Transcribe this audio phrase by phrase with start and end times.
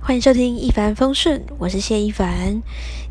[0.00, 2.62] 欢迎收听一帆风顺，我是谢一凡。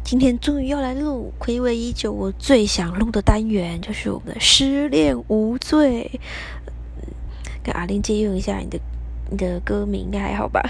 [0.04, 6.20] 今天终于要来录，暌违已久，我最想录的单元就是我们的失恋无罪。
[7.62, 8.79] 跟阿玲借用一下你的
[9.29, 10.62] 你的歌名，应该还好吧？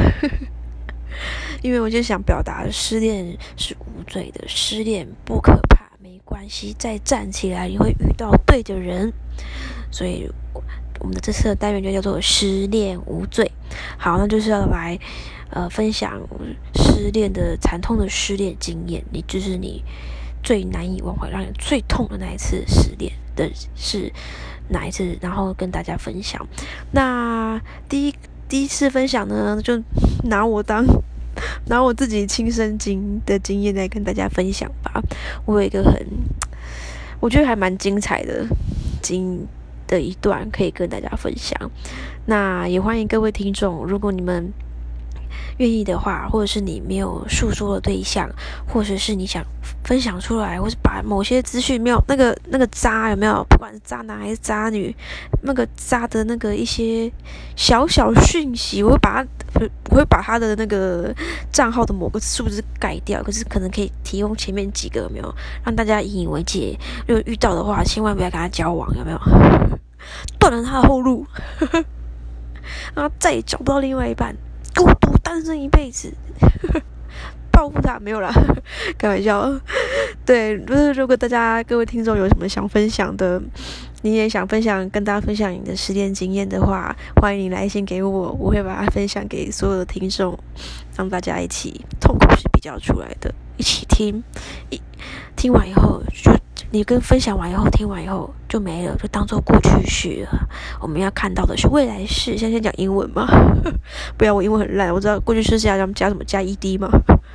[1.63, 9.13] 因为我就想表达，失恋是无罪的，失恋不可怕，没关系，再站起来，你会遇到对的人。
[9.89, 10.29] 所以，
[10.99, 13.49] 我们的这次的单元就叫做失恋无罪。
[13.97, 14.99] 好，那就是要来。
[15.49, 16.21] 呃，分享
[16.75, 19.81] 失恋的惨痛的失恋经验，你就是你
[20.43, 24.11] 最难以忘怀、让你最痛的那一次失恋的是
[24.67, 25.17] 哪一次？
[25.21, 26.45] 然后跟大家分享。
[26.91, 28.15] 那第一
[28.49, 29.81] 第一次分享呢，就
[30.25, 30.85] 拿我当
[31.67, 35.01] 拿我自己亲身经的经验来跟大家分享吧。
[35.45, 35.93] 我有一个很
[37.21, 38.45] 我觉得还蛮精彩的
[39.01, 39.47] 经
[39.87, 41.71] 的一段可以跟大家分享。
[42.25, 44.51] 那也欢迎各位听众，如果你们。
[45.57, 48.29] 愿意的话，或者是你没有诉说的对象，
[48.67, 49.43] 或者是你想
[49.83, 54.95] 分享出来，或是把某些资讯没有那个那个渣有没有，不管是渣男还是渣女，
[55.43, 57.11] 那个渣的那个一些
[57.55, 61.13] 小小讯息，我会把它，我会把他的那个
[61.51, 66.77] 账号的某个数字改掉，可是可能可以提供前面几个有没有，让大家引以为戒。
[67.07, 69.19] 如果遇到的话，千万不要跟他交往，有没有？
[70.39, 71.25] 断了他的后路，
[72.93, 74.33] 然后再也找不到另外一半。
[74.75, 76.13] 孤独单身一辈子，
[77.51, 78.31] 报复他没有啦，
[78.97, 79.59] 开玩笑。
[80.25, 83.41] 对，不是如果大家各位听众有什么想分享的，
[84.01, 90.37] 你也想分享跟大家分享你的失恋经验的话，欢迎你来信给我，我会把它分享给所有的听众，
[90.95, 94.23] 让大家一起痛苦是比较出来的，一起听，
[94.69, 94.81] 一
[95.35, 96.31] 听完以后就。
[96.69, 100.47] 你跟分享完以后，听完以后就没了，就当做过去式了。
[100.81, 102.37] 我们要看到的是未来式。
[102.37, 103.25] 先先讲英文嘛，
[104.17, 104.93] 不要我英文很烂。
[104.93, 106.89] 我知道过去式是要加什么加 ed 吗？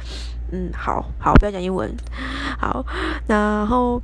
[0.53, 1.91] 嗯，好好，不要讲英文。
[2.59, 2.85] 好，
[3.27, 4.03] 然后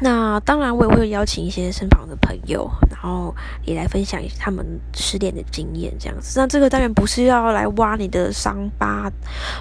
[0.00, 4.64] 那当然我也会邀请一些身旁的朋友，然后也来分享他们
[4.94, 6.38] 失恋的经验，这样子。
[6.38, 9.10] 那这个当然不是要来挖你的伤疤，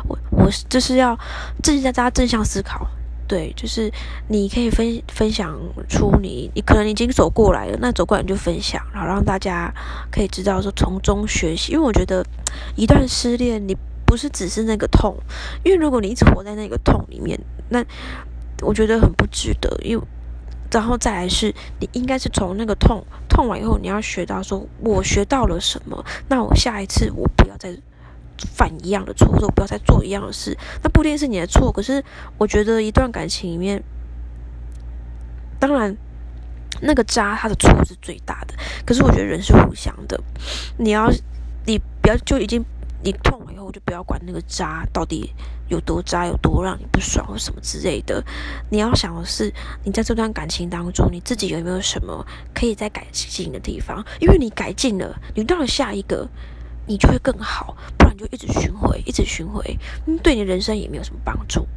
[0.07, 1.17] 我我就是要
[1.63, 2.87] 正向大家正向思考。
[3.27, 3.91] 对，就是
[4.27, 5.57] 你可以分分享
[5.87, 9.73] 出你，你可能已经走过来了，那走过来你就分享，然后让大家
[10.11, 11.71] 可以知道说从中学习。
[11.71, 12.25] 因为我觉得
[12.75, 13.75] 一段失恋，你
[14.05, 15.15] 不是只是那个痛，
[15.63, 17.39] 因为如果你一直活在那个痛里面，
[17.69, 17.83] 那
[18.61, 19.75] 我觉得很不值得。
[19.83, 20.03] 因为
[20.69, 27.77] 然后再来是，你应该是从那个痛痛完以后，你要学到说，我学到了什么，那我下一次我不要再。
[28.43, 31.71] 犯一样的错，或者不要再做一样的事，那不一定是你的错。
[31.71, 32.03] 可是
[32.37, 33.83] 我觉得一段感情里面，
[35.59, 35.95] 当然
[36.81, 38.53] 那个渣他的错是最大的。
[38.85, 40.19] 可是我觉得人是互相的，
[40.77, 41.09] 你要
[41.65, 42.63] 你不要就已经
[43.01, 45.33] 你痛了以后就不要管那个渣到底
[45.69, 48.23] 有多渣，有多让你不爽或什么之类的。
[48.69, 49.53] 你要想的是，
[49.83, 54.05] 你在这段感情当中，你自己有没有什么可以再改进的地方？
[54.19, 56.27] 因为你改进了，你到了下一个。
[56.85, 61.67] 你就会更好，不然就一直巡回，一直巡回，嗯，对你人生也没有什么帮助。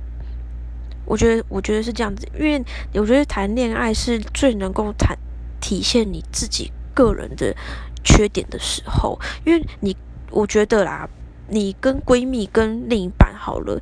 [1.04, 5.16] 我觉得，我觉得是这样子，因为我觉得谈恋爱是最能够谈
[5.60, 7.54] 体现你自己个人的
[8.02, 9.96] 缺点的时候，因为你，
[10.30, 11.08] 我觉得啦，
[11.48, 13.80] 你跟闺蜜、跟另一半好了。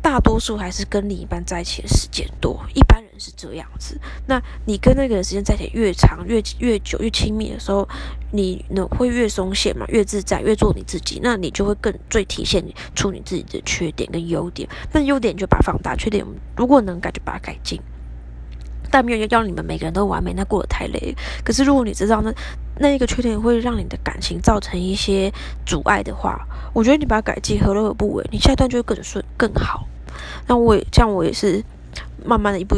[0.00, 3.98] 大多数还是跟另一半在一起的时间多，一般人是这样子。
[4.26, 7.88] 那你跟那个人时间在一起越长、越越久、越亲密的时候，
[8.30, 12.64] 你呢会越松懈嘛，越自在，越做你自己，那你就会更最体现
[12.94, 14.68] 出你自己的缺点跟优点。
[14.92, 16.24] 那优点就把它放大，缺点
[16.56, 17.80] 如果能改就把它改进。
[18.90, 21.16] 但没有要你们每个人都完美，那过得太累。
[21.44, 22.32] 可是如果你知道那
[22.78, 25.32] 那一个缺点会让你的感情造成一些
[25.64, 28.24] 阻碍的话，我觉得你把它改进，何乐而不为？
[28.32, 29.86] 你下一段就会更顺更好。
[30.46, 31.62] 那我也这样，我也是
[32.24, 32.76] 慢慢的一步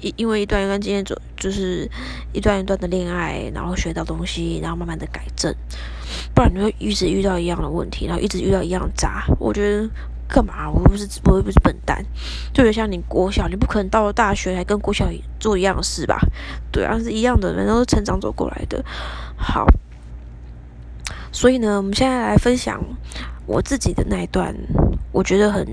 [0.00, 1.90] 一，因为一段一段经验走，就是
[2.32, 5.54] 一段一段的恋爱，然后学到东西，然后慢慢的改正。
[6.34, 9.24] 不然你会一直遇到一样的问题，然后一直遇到一样渣。
[9.38, 9.88] 我觉得
[10.32, 10.68] 干嘛？
[10.70, 12.04] 我又不是我又不是笨蛋，
[12.52, 15.06] 就像你国小，你不可能到了大学还跟国小
[15.38, 16.18] 做一样的事吧？
[16.72, 18.82] 对啊，是一样的，人都是成长走过来的。
[19.36, 19.66] 好，
[21.30, 22.82] 所以呢，我们现在来分享
[23.46, 24.56] 我自己的那一段，
[25.12, 25.66] 我觉得很。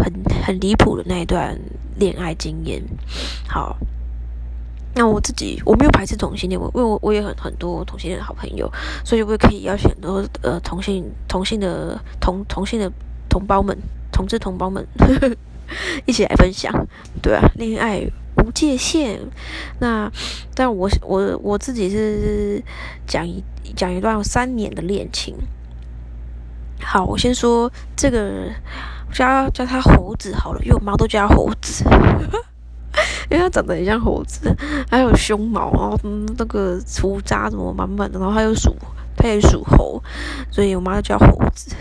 [0.00, 0.12] 很
[0.44, 1.58] 很离谱的那一段
[1.96, 2.80] 恋爱经验，
[3.48, 3.76] 好，
[4.94, 8.70] 那我自己我没有排斥同性恋，我因为我我也很很多同性恋的好朋友，
[9.04, 12.88] 所以我也可以邀请很多呃同性同性的同同性的
[13.38, 13.78] 同胞们，
[14.10, 14.84] 同志同胞们
[16.06, 16.72] 一起来分享，
[17.22, 18.04] 对啊，恋爱
[18.38, 19.20] 无界限。
[19.78, 20.10] 那
[20.56, 22.60] 但我我我自己是
[23.06, 23.44] 讲一
[23.76, 25.36] 讲一段三年的恋情。
[26.82, 28.50] 好，我先说这个
[29.12, 31.84] 叫叫他猴子好了，因为我妈都叫他猴子，
[33.30, 34.52] 因为他长得很像猴子，
[34.90, 35.96] 还有胸毛，然后
[36.36, 38.74] 那个胡渣怎么满满的，然后他又属
[39.16, 40.02] 他也属猴，
[40.50, 41.74] 所以我妈就叫猴子，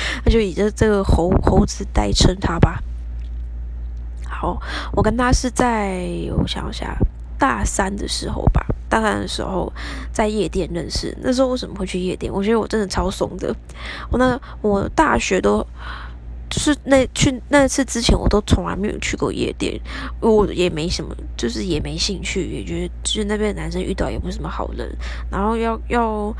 [0.24, 2.82] 那就以这这个猴猴子代称他吧。
[4.28, 4.60] 好，
[4.92, 6.96] 我跟他是在我想一下，
[7.38, 8.64] 大三的时候吧。
[8.90, 9.70] 大三的时候
[10.10, 12.32] 在夜店认识，那时候为什么会去夜店？
[12.32, 13.54] 我觉得我真的超怂的。
[14.10, 15.66] 我那我大学都
[16.50, 19.78] 是那去那次之前，我都从来没有去过夜店，
[20.20, 24.90] 我也没什么，就是也没兴趣，也觉得就是那边的男生遇到也不是什么好人。
[25.30, 26.34] 然后要要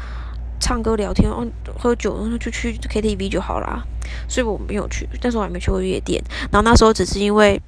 [0.60, 1.46] 唱歌聊天，哦，
[1.78, 3.82] 喝酒，然后就去 KTV 就好啦。
[4.28, 6.22] 所以我没有去，但是我还没去过夜店。
[6.50, 7.60] 然后那时候只是因为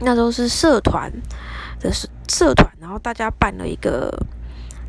[0.00, 1.12] 那时候是社团
[1.80, 2.08] 的社。
[2.28, 4.12] 社团，然后大家办了一个，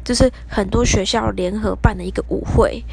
[0.03, 2.83] 就是很多学校联合办了一个舞会，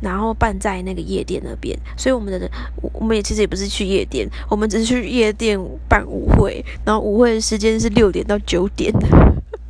[0.00, 1.78] 然后办在那个夜店那边。
[1.96, 2.50] 所以我们的
[2.92, 5.56] 我们也其实也不是去夜店，我们只是去夜店
[5.88, 6.60] 办舞会。
[6.84, 8.92] 然后舞会的时间是六点到九点，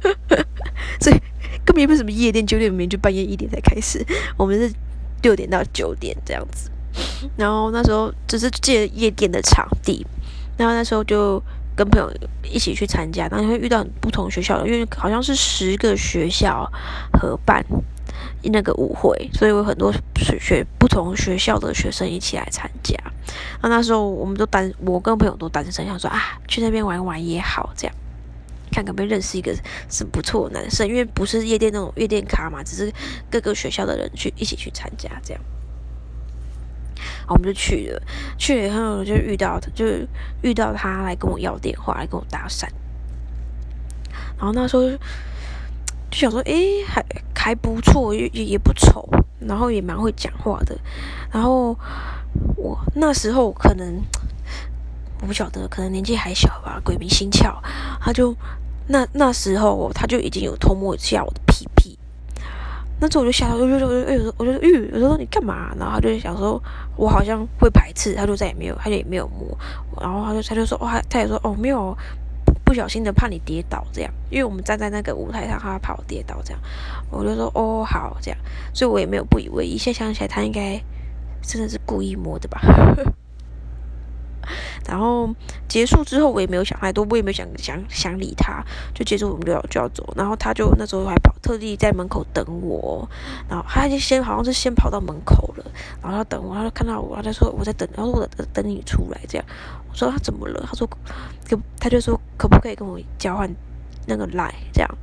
[0.99, 1.23] 所以
[1.69, 4.03] 根本也不是什么夜店，九点明明就半夜一点才开始。
[4.39, 4.75] 我们是
[5.21, 6.71] 六点到九点这样子。
[7.37, 10.07] 然后那时候只是借夜店的场地，
[10.57, 11.43] 然后那时候就。
[11.79, 12.13] 跟朋友
[12.43, 16.69] 一起去参加，然后会遇到不同学校的，因为好像是十个学校
[17.13, 17.65] 合办
[18.43, 22.97] 那个舞会，所以有很多学学不同学校的学生一起来参加。
[23.63, 27.95] 那那时候我们都单，我跟朋友都单身，想说啊，去那边玩玩也好，这样
[28.71, 29.55] 看可不可以认识一个
[29.89, 32.93] 是不错的男生，因为不是夜店那种夜店卡嘛，只是
[33.31, 35.43] 各个学校的人去一起去参加这样。
[37.29, 38.03] 我们就去了，
[38.39, 39.85] 去了以后就遇到他，就
[40.43, 42.63] 遇到他来跟我要电话，来跟我搭讪。
[44.39, 44.99] 然后那时候就
[46.11, 47.05] 想说，诶，还
[47.35, 49.09] 还不错，也也不丑，
[49.41, 50.79] 然后也蛮会讲话的。
[51.31, 51.77] 然后
[52.57, 54.01] 我那时候可能
[55.21, 57.55] 我不晓得，可能年纪还小吧，鬼迷心窍，
[58.01, 58.35] 他就
[58.87, 61.99] 那那时候他就已经有偷摸一下我的屁屁。
[63.01, 65.73] 那时候我就吓到，我就，我就我就说，吁，我就说你干嘛？
[65.79, 66.61] 然后他就想说，
[66.97, 69.57] 我好像会排斥，他就再也没有，他就也没有摸。
[70.01, 71.97] 然后他就他就说，哦，他也说，哦，没有，
[72.65, 76.61] 不小心的怕你跌倒这样，因为我们站在那个舞台上，他怕我跌倒这样。
[77.11, 78.41] 我就说，哦，好这样，
[78.75, 79.79] 所以我也没有不以为意。
[79.79, 80.81] 现在想起来，他应该
[81.41, 82.61] 真的是故意摸的吧。
[84.87, 85.29] 然后
[85.69, 88.63] 结束之后，我也没有想太多，我也没有想想想理他，
[88.95, 90.13] 就结束我们就要就要走。
[90.17, 93.09] 然后他就那时候还跑，特地在门口等我。
[93.49, 95.65] 然后他就先好像是先跑到门口了，
[96.03, 99.47] 然后他等我，他就看到我，他就说我在等，然后我等等你出来这样。
[99.91, 100.65] 我说他怎么了？
[100.67, 103.49] 他说可他就说可不可以跟我交换？
[104.09, 104.99] 那个赖这样，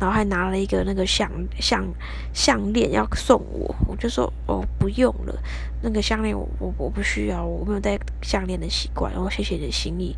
[0.00, 1.30] 然后还拿了一个那个项
[1.60, 1.84] 项
[2.32, 5.38] 项链要送我，我就说哦不用了，
[5.82, 10.16] 那个项链我我我不需要，我没有戴项链的习惯，然后谢谢你的心意，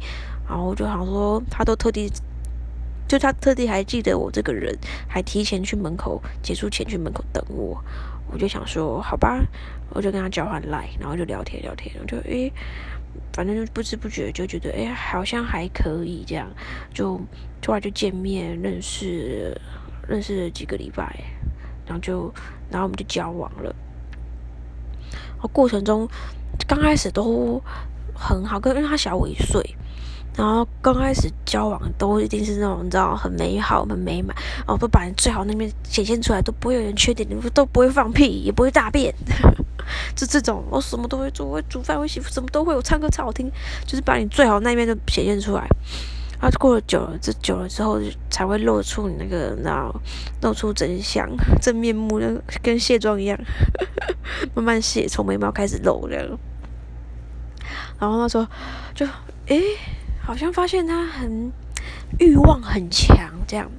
[0.49, 2.11] 然后我就想说他都特地，
[3.09, 4.75] 就他特地还记得我这个人，
[5.09, 7.77] 还提前去门口结束前去门口等我，
[8.31, 9.45] 我就想说好吧，
[9.91, 12.53] 我就跟他交换赖，然后就聊天聊天，我就诶。
[13.33, 16.49] 反正就不知不觉就觉得，哎，好像还可以这样，
[16.93, 17.21] 就
[17.61, 19.57] 突然就见面认识，
[20.09, 21.25] 认识了几个礼拜，
[21.87, 22.33] 然后就，
[22.71, 23.75] 然后我们就交往了。
[25.53, 26.09] 过程中
[26.67, 27.63] 刚开始都
[28.13, 29.63] 很好，跟因为他小我一岁，
[30.37, 39.13] 然后刚开始交往都一定是那种你知道很美好、很美满，哦，都把你最好那面显现出来，都不会有人缺点，你都不会放屁，也不会大便。
[40.15, 42.75] 就这种，我什么都会做，我会煮饭，会洗衣服，什么都会。
[42.75, 43.51] 我唱歌超好听，
[43.87, 45.67] 就是把你最好那一面都显现出来。
[46.41, 47.99] 然后，过了久了，这久了之后，
[48.31, 49.93] 才会露出你那个，然后
[50.43, 51.29] 露出真相、
[51.61, 52.29] 真面目，那
[52.63, 53.37] 跟卸妆一样，
[54.55, 56.39] 慢慢卸，从眉毛开始露这样。
[57.99, 58.47] 然后那时候
[58.95, 59.05] 就，
[59.47, 59.61] 诶，
[60.29, 61.51] 好像发现他很
[62.19, 63.17] 欲望很强，
[63.47, 63.71] 这样。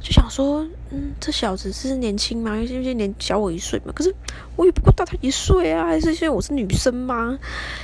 [0.00, 2.56] 就想说，嗯，这小子是年轻吗？
[2.56, 3.92] 因为因为年小我一岁嘛。
[3.94, 4.14] 可是
[4.56, 7.38] 我也不过大他一岁啊，还是因为我是女生吗？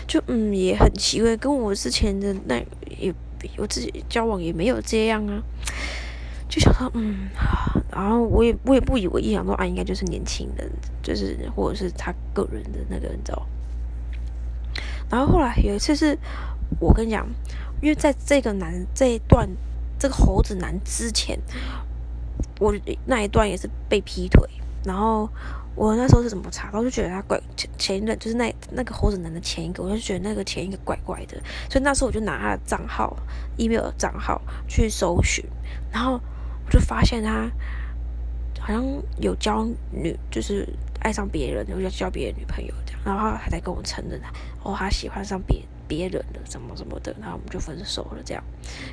[0.07, 2.57] 就嗯，也很奇怪，跟我之前的那
[2.89, 3.13] 也
[3.59, 5.43] 我自己交往也没有这样啊。
[6.49, 7.29] 就想说，嗯，
[7.93, 10.71] 然后我也我也不以为意，想说啊，应该就是年轻人，
[11.03, 13.47] 就是或者是他个人的那个，你知道。
[15.11, 16.17] 然后后来有一次是，
[16.79, 17.29] 我跟你讲，
[17.81, 19.49] 因为在这个男这一段
[19.99, 21.39] 这个猴子男之前。
[22.59, 22.75] 我
[23.07, 24.47] 那一段也是被劈腿，
[24.85, 25.27] 然后
[25.75, 26.71] 我那时候是怎么查？
[26.75, 33.17] 我就觉得他怪前前一任，就是那那个猴子男的前一个，我就觉得那个前一个怪怪的，所以那时候我就拿他的账号
[33.57, 35.43] ，email 账号去搜寻，
[35.91, 36.21] 然后
[36.67, 37.51] 我就发现他
[38.59, 38.85] 好像
[39.19, 40.69] 有交女，就是
[41.01, 44.31] 爱上别人，有交别的女朋友这样，然后他还在跟我承认他，
[44.63, 48.43] 哦，他喜欢上别别人了，什么什么的，然后我们就分手了这样。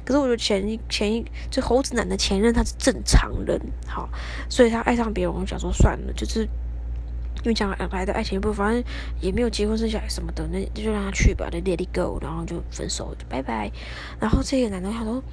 [0.03, 4.09] 可是我觉得前一前一就猴子男的前任他是正常人，好，
[4.49, 8.83] 所以他爱上别人，我想说算了，就是因为将来的爱情不，反正
[9.21, 13.71] 也没有结婚生小孩什么的，那就让他去吧，let it go，然后就分手，就拜拜。
[14.19, 15.23] 然后这个男的他说。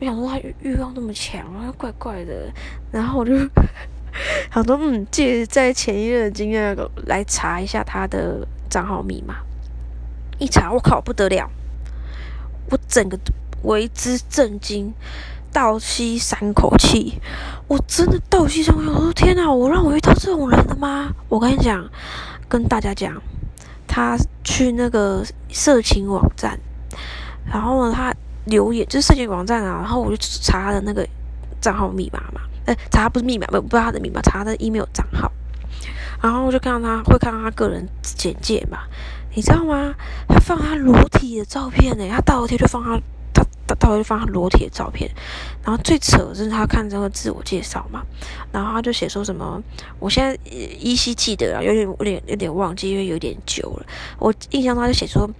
[0.00, 2.48] 我想说他欲欲望那么强，然后怪怪的，
[2.92, 3.36] 然后我就
[4.54, 6.76] 想说，嗯，借在前一任的经验
[7.06, 9.38] 来查一下他的账号密码。
[10.38, 11.50] 一查，我靠，不得了！
[12.70, 13.18] 我整个
[13.62, 14.92] 为之震惊，
[15.52, 17.20] 倒吸三口气。
[17.66, 21.12] 我真的倒吸三口气，我说天哪，我让我遇到这种人了吗？
[21.28, 21.88] 我跟你讲，
[22.48, 23.20] 跟大家讲，
[23.86, 26.58] 他去那个色情网站，
[27.44, 28.14] 然后呢，他。
[28.48, 31.06] 留言就是色情网站啊，然后我就查他的那个
[31.60, 35.30] 账号密码嘛，呃，查他不是密码，不不知道他的密码，查他的 email 账号，
[36.22, 38.78] 然后我就看到他会看到他个人简介嘛，
[39.38, 39.94] 你知道吗？
[40.26, 43.00] 他放他裸体的照片呢，他大头贴就放他
[43.32, 45.08] 他大头贴放他裸体的照片，
[45.62, 48.02] 然后最扯的是他看这个自我介绍嘛，
[48.50, 49.62] 然后他就写说什么，
[50.00, 50.36] 我现在
[50.80, 53.86] 依稀记得啊，有点有点有点忘记，因为有点久了，
[54.18, 55.30] 我印象他就写说，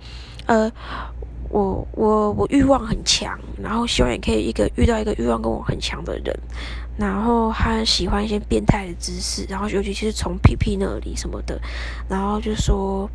[0.47, 0.71] 呃。
[1.51, 6.41] 我我我欲望很强，然后希望也可以一个遇到一个欲望跟我很强的人，
[6.99, 11.59] 然后他喜欢一些变态的姿势，然后尤其是从屁屁那里什么的，
[12.07, 13.09] 然后就说，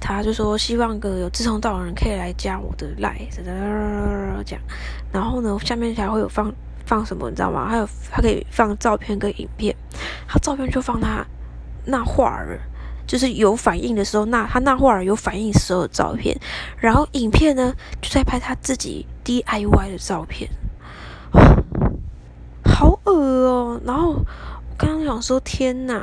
[0.00, 3.42] 他就说希望个有志同道合人可以来加我的赖，这
[4.54, 4.62] 样，
[5.12, 6.52] 然后呢下面才会有放
[6.84, 7.68] 放什么你知道吗？
[7.68, 9.74] 还有他可以放照片跟影片，
[10.26, 11.24] 他照片就放他
[11.84, 12.60] 那画儿。
[13.04, 16.34] 就是有反应的时候，那他那画儿有反应时候的照片，
[16.78, 20.48] 然后影片呢就在拍他自己 DIY 的照片，
[22.64, 23.80] 好恶哦！
[23.84, 24.24] 然后我
[24.78, 26.02] 刚刚想说天哪，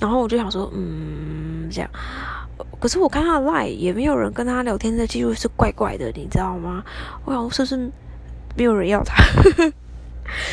[0.00, 1.90] 然后我就想说嗯这样，
[2.80, 6.84] 可是我看他的 line 也没有人跟他聊天的记录是怪怪的，你知道吗？
[7.24, 7.90] 我想是不是
[8.56, 9.22] 没有人要他？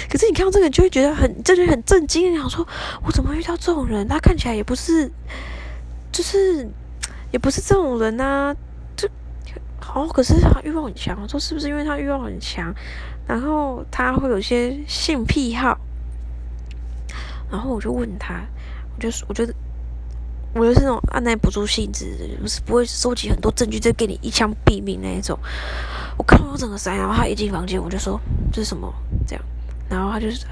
[0.10, 2.32] 可是你看到这个，就会觉得很，真的很震惊。
[2.32, 2.66] 你想说，
[3.04, 4.08] 我怎么遇到这种人？
[4.08, 5.12] 他看起来也不是，
[6.14, 6.66] 就是
[7.32, 8.56] 也不是这种人呐。
[8.96, 9.08] 就
[9.82, 11.20] 好，可是他欲望很强。
[11.22, 12.74] 我说是不是因为他欲望很强，
[13.28, 15.78] 然后他会有些性癖好？
[17.52, 18.44] 然后我就问他，
[18.98, 19.54] 我就我觉得
[20.54, 22.06] 我就是那种按耐不住性子，
[22.42, 25.38] 不是不会收集很多证据，再给你一枪毙命那一种。
[26.18, 28.20] 我看到我整个傻，然后他一进房间，我就说
[28.52, 28.94] 这是什么？
[29.28, 29.44] 这样。
[29.88, 30.48] 然后他就是，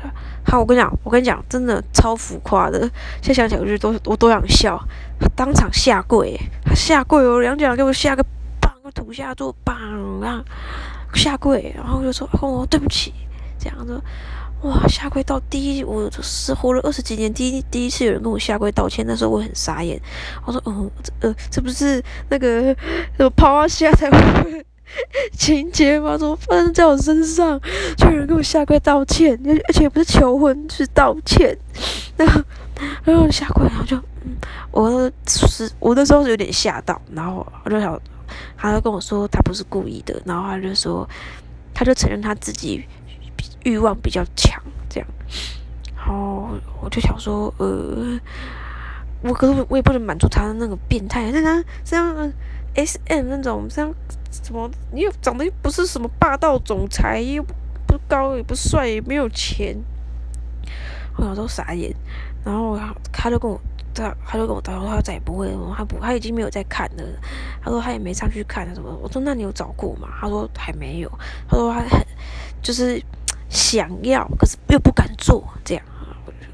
[0.46, 2.82] 好，我跟你讲，我跟你讲，真的超浮夸的。
[3.22, 4.80] 现在想起来，我觉得都我都想笑。
[5.20, 8.24] 他当场下跪，他下跪哦，两脚给我下个
[8.62, 9.76] 棒，土下座棒，
[10.22, 10.44] 然后
[11.16, 13.12] 下跪，然后就说哦，对不起，
[13.58, 14.00] 这样子。
[14.64, 20.00] 哇，下跪到第一，我是活了二十几年，第一第一次有人跟我下跪道歉，那时候我很傻眼。
[20.46, 22.74] 我说，嗯，这呃，这不是那个
[23.18, 24.66] 什么抛啊下才会。
[25.36, 26.16] 情节吗？
[26.16, 27.60] 怎么发生在我身上？
[27.98, 31.58] 就有人跟我下跪道歉，而且不是求婚，是道歉。
[32.16, 32.40] 然后，
[33.04, 34.36] 然后下跪，然后就，嗯，
[34.72, 38.00] 我是我那时候是有点吓到，然后我就想，
[38.56, 41.10] 他就跟我说他不是故意的，然后他就说，
[41.74, 42.86] 他就承认他自己
[43.64, 45.10] 欲望比较强，这样。
[45.96, 46.50] 然后
[46.82, 48.20] 我就想说，呃，
[49.22, 52.32] 我可是我也不能满足他的那个变态，那他像
[52.76, 53.94] S M 那种像。
[54.34, 54.68] 什么？
[54.92, 57.44] 你又长得又不是什么霸道总裁，又
[57.86, 59.78] 不高，也不帅，也没有钱。
[61.16, 61.96] 我有时候傻眼，
[62.44, 62.76] 然后
[63.12, 63.62] 他就跟我，
[63.94, 67.04] 他他就跟我他说他再也不会了，他不他已经没有在看了。
[67.62, 68.90] 他说他也没上去看什么。
[69.04, 70.08] 我说那你有找过吗？
[70.20, 71.12] 他说还没有。
[71.48, 72.04] 他说他很
[72.64, 73.00] 就是
[73.54, 75.86] 想要，可是又不敢做这样。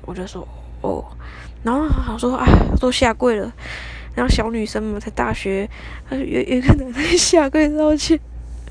[0.06, 0.46] 我就说
[0.82, 1.06] 哦，
[1.64, 2.46] 然后他说哎，
[2.80, 3.52] 都下跪了。
[4.16, 5.70] 然后小女生嘛，才大学，
[6.10, 8.20] 她有有可能在下跪道歉，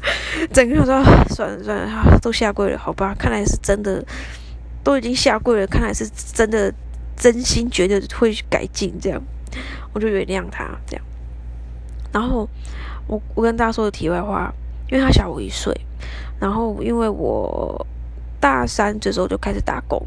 [0.52, 4.04] 整个人说算了算了，哈，都下跪了，好吧，看来是真的，
[4.84, 6.74] 都已经下跪了，看来是真的
[7.16, 9.22] 真心觉得会改进，这样
[9.94, 11.04] 我就原谅他这样。
[12.12, 12.46] 然后
[13.06, 14.52] 我我跟大家说的题外话，
[14.90, 15.74] 因为他小我一岁，
[16.38, 17.86] 然后因为我
[18.40, 20.02] 大三这时候就开始打工。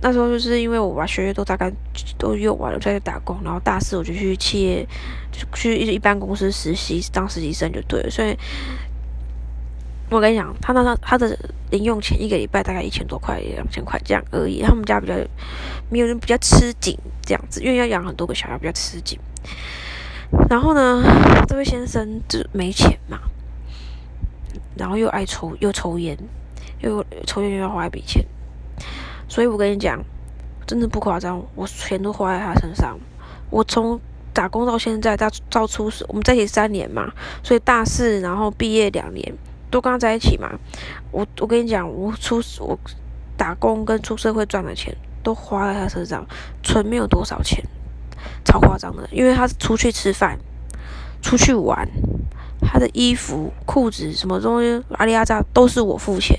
[0.00, 1.70] 那时候就是因为我把学业都大概
[2.16, 4.86] 都用完了，在打工，然后大四我就去企业，
[5.32, 8.08] 就去一一般公司实习当实习生就对了。
[8.08, 8.34] 所以，
[10.08, 11.36] 我跟你讲，他那他他的
[11.70, 14.62] 零用钱一个礼拜大概一千多块，两千块这样而已。
[14.62, 15.14] 他们家比较
[15.90, 19.18] 没有人比较吃紧这样子，因为要养很多个小孩，比较吃紧。
[20.48, 21.02] 然后呢，
[21.48, 23.18] 这位先生就没钱嘛，
[24.76, 26.16] 然后又爱抽又抽烟，
[26.80, 28.24] 又抽烟又要花一笔钱。
[29.28, 30.02] 所以我跟你讲，
[30.66, 32.98] 真的不夸张，我钱都花在他身上。
[33.50, 34.00] 我从
[34.32, 39.34] 打工到现在，到到初，我们在一起三年嘛，所以大四然后毕业两年
[39.70, 40.50] 都跟他在一起嘛。
[41.10, 42.78] 我我跟你讲，我出我
[43.36, 46.26] 打工跟出社会赚的钱都花在他身上，
[46.62, 47.62] 存没有多少钱，
[48.44, 49.08] 超夸张的。
[49.10, 50.38] 因为他出去吃饭、
[51.20, 51.88] 出去玩，
[52.60, 56.38] 他的衣服、裤子什么东西阿里阿扎都是我付钱，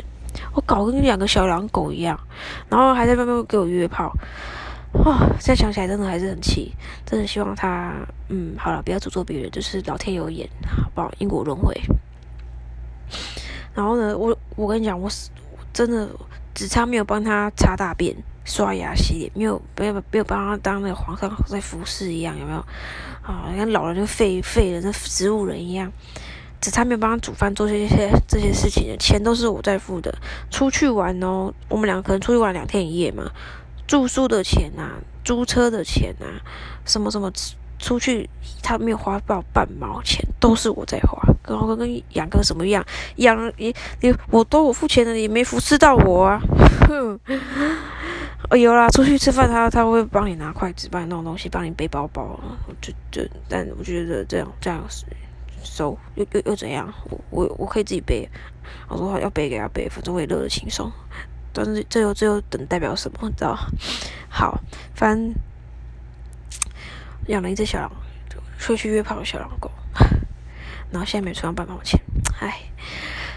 [0.54, 2.20] 我搞跟两个小狼狗一样，
[2.70, 4.14] 然后还在外面给我约炮。
[4.94, 6.74] 哇，现在想起来真的还是很气，
[7.06, 7.94] 真的希望他，
[8.30, 11.12] 嗯，好了，不要诅咒别人，就是老天有眼，好不好？
[11.20, 11.80] 因果轮回。
[13.76, 15.30] 然后呢，我我跟你讲，我是
[15.72, 16.10] 真的
[16.56, 22.60] 只差没有帮他擦大便、刷牙、洗脸，没有没有没有帮他当那个皇上在服侍一样，有没有？
[23.22, 25.92] 啊，你看老人就废废了，那植物人一样，
[26.62, 30.14] 只差没有帮他煮饭、做这些这些事情的钱都是我在付的。
[30.50, 33.32] 出去玩哦，我们两个可能出去玩两天一夜嘛。
[33.88, 36.26] 住宿的钱呐，租车的钱呐，
[36.86, 37.32] 什么什么
[37.80, 38.30] 出去，
[38.62, 41.18] 他没有花到半毛钱，都是我在花。
[41.48, 42.86] 然后跟养个什么样，
[43.16, 46.40] 养也也我都我付钱的，也没服侍到我啊。
[46.88, 47.20] 哼，
[48.52, 52.40] 哦有啦，出去吃饭他他会帮你拿筷子，帮你弄东西，帮你背包包。
[52.80, 55.06] 就就但我觉得这样这样是
[55.64, 56.94] 收又又又怎样？
[57.10, 58.30] 我我我可以自己背。
[58.88, 60.92] 我说要背给他背，反正我也乐得轻松。
[61.52, 63.28] 但是这又这又等代表什么？
[63.28, 63.58] 你知道？
[64.30, 64.60] 好，
[64.94, 65.34] 反正
[67.28, 67.92] 养了一只小狼，
[68.58, 69.72] 出去约炮的小狼狗，
[70.92, 72.00] 然后现在没存到半毛钱，
[72.40, 72.62] 唉。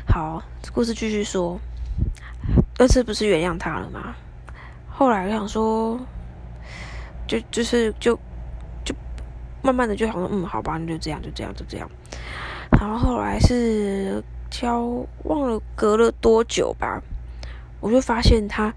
[0.07, 1.59] 好，故事继续说。
[2.79, 4.14] 二次不是原谅他了吗？
[4.91, 5.99] 后来我想说，
[7.26, 8.19] 就就是就
[9.62, 11.88] 慢慢的就想说，嗯，好吧，那就这样，就这样，就这样。
[12.73, 17.00] 然后后来是交忘了隔了多久吧。
[17.81, 18.73] 我就发现他，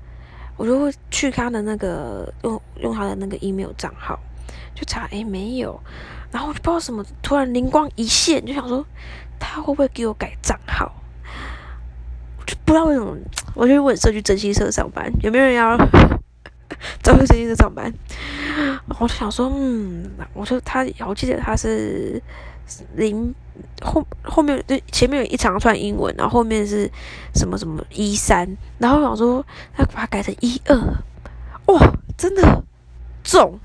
[0.57, 4.19] 我就会去他的那个用用他的那个 email 账号，
[4.73, 5.79] 就查哎没有，
[6.31, 8.83] 然后我就不知道什么突然灵光一现，就想说
[9.39, 10.91] 他会不会给我改账号？
[12.47, 13.15] 就不知道为什么，
[13.53, 15.77] 我就问社区征信社上班，有没有人要
[17.01, 17.93] 找去征信社上班？
[18.99, 22.21] 我就想说，嗯，我说他，我记得他是。
[22.95, 23.31] 零
[23.83, 26.89] 后后面就前面有一长串英文，然后后面是
[27.35, 29.45] 什么什么一三，然后我想说
[29.77, 30.75] 他把它改成一二，
[31.67, 31.79] 哇，
[32.17, 32.63] 真的
[33.23, 33.59] 重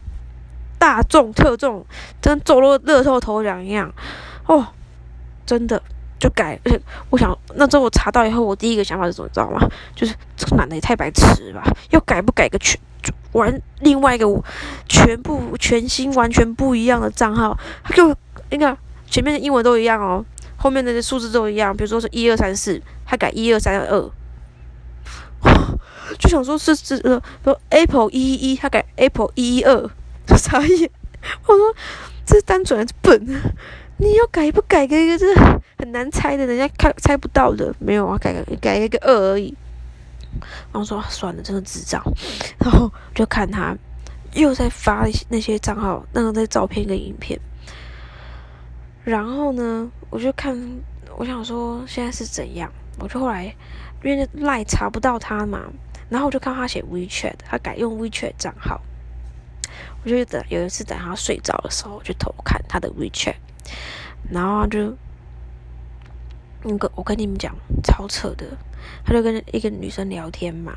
[0.78, 1.82] 大重特重，
[2.20, 3.90] 跟中了乐透头奖一样，
[4.44, 4.66] 哦，
[5.46, 5.82] 真的
[6.18, 9.66] 就改，而且我想那之后我查到以后，我第一个想法是什么，你知道吗？
[9.96, 12.78] 就是这个男的也太白痴吧，要改不改个全
[13.32, 14.26] 完另外一个
[14.88, 18.16] 全部全新完全不一样的账号，他给我
[18.50, 18.76] 那个。
[19.12, 20.24] 前面的英文都一样哦，
[20.56, 21.76] 后面的数字都一样。
[21.76, 24.10] 比如说是一二三四，他改一二三二，
[26.16, 29.90] 就想说是是呃，说 Apple 一一一，他改 Apple 一一二，
[30.38, 30.88] 傻眼。
[31.44, 31.74] 我说
[32.24, 33.42] 这是单纯还是笨？
[33.96, 35.34] 你要改不改个一个，这
[35.76, 37.74] 很难猜的，人家看猜不到的。
[37.80, 39.52] 没有啊，改个改一个二而已。
[40.72, 42.02] 然后说算了，真的智障。
[42.58, 43.76] 然后就看他
[44.34, 47.38] 又在发那些账号，那个在照片跟影片。
[49.02, 50.56] 然后呢，我就看，
[51.16, 53.44] 我想说现在是怎样，我就后来
[54.04, 55.62] 因为赖查不到他嘛，
[56.08, 58.80] 然后我就看他写 WeChat，他改用 WeChat 账号，
[60.04, 63.36] 我就等有一次等他睡着的时候，我就偷看他的 WeChat，
[64.30, 64.94] 然后就
[66.62, 68.46] 那个我跟你们讲超扯的，
[69.04, 70.72] 他就跟一个女生聊天嘛。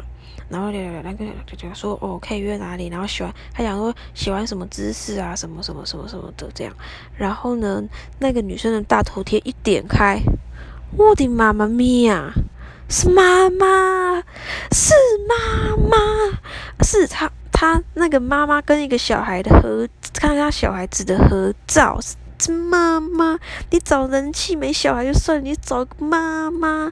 [0.49, 6.73] 然后聊聊那个就就说哦可以约哪里，然后喜欢他讲说喜欢什么姿势啊什么什么什么什么的这样，
[7.17, 7.81] 然后呢
[8.19, 10.19] 那个女生的大头贴一点开，
[10.97, 12.33] 我的妈妈咪呀，
[12.89, 14.21] 是妈妈，
[14.71, 14.93] 是
[15.27, 15.97] 妈妈，
[16.83, 21.97] 是他他那个妈妈跟一个小孩的合，看他小孩子的合照，
[22.37, 23.39] 是妈妈，
[23.71, 26.91] 你找人气没小孩就算，你找个妈妈。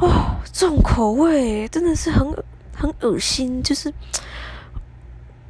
[0.00, 2.26] 哦，重口味真的是很
[2.74, 3.92] 很恶心，就是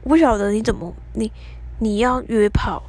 [0.02, 1.30] 不晓得你怎么你
[1.78, 2.82] 你要约炮，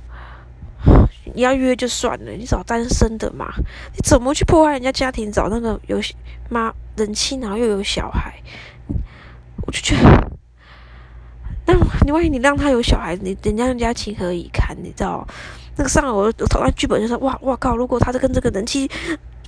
[1.36, 3.54] 你要约就算了，你找单身的嘛？
[3.94, 5.32] 你怎么去破坏人家家庭？
[5.32, 6.02] 找那个有
[6.50, 8.42] 妈人妻，然后又有小孩，
[9.68, 10.32] 我就觉得，
[11.68, 14.76] 那你万一你让他有小孩，你人家人家情何以堪？
[14.82, 15.28] 你知道？
[15.78, 17.78] 那个上我我投完剧本就说，哇哇靠！
[17.78, 18.90] 如果他是跟这个人妻。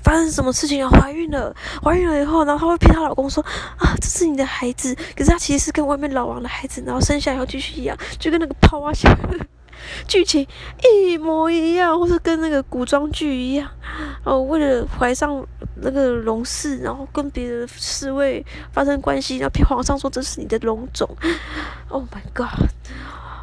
[0.03, 0.89] 发生什么事情啊？
[0.89, 3.43] 怀孕了，怀孕了以后，然后她会骗她老公说
[3.77, 9.11] 啊，这是你的孩子，可是她其实是跟外面老王的孩子，然后生下来以后继续养，就跟那个泡啊像
[10.07, 10.47] 剧情
[10.81, 13.69] 一模一样，或是跟那个古装剧一样。
[14.23, 21.09] 哦，为了怀上那个龙氏，然后跟别的侍卫发生关系，然后骗皇上说这是你的龙种。
[21.89, 22.69] Oh my god！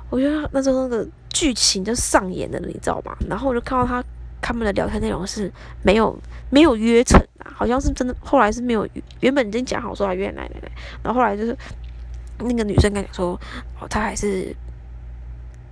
[0.08, 3.14] 我觉得那时候那个剧情就上演了，你知道吗？
[3.28, 4.02] 然后我就看到他
[4.40, 6.18] 他们的聊天内容是没有
[6.50, 8.88] 没有约成啊，好像是真的，后来是没有
[9.20, 10.70] 原本已经讲好说要约奶奶奶，
[11.02, 11.56] 然后后来就是
[12.38, 13.40] 那个女生跟讲说，
[13.80, 14.54] 哦，她还是。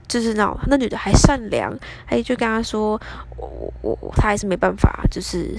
[0.08, 1.70] 就是那那女的还善良，
[2.06, 2.98] 还就跟他说，
[3.36, 5.54] 我我我，她还是没办法，就是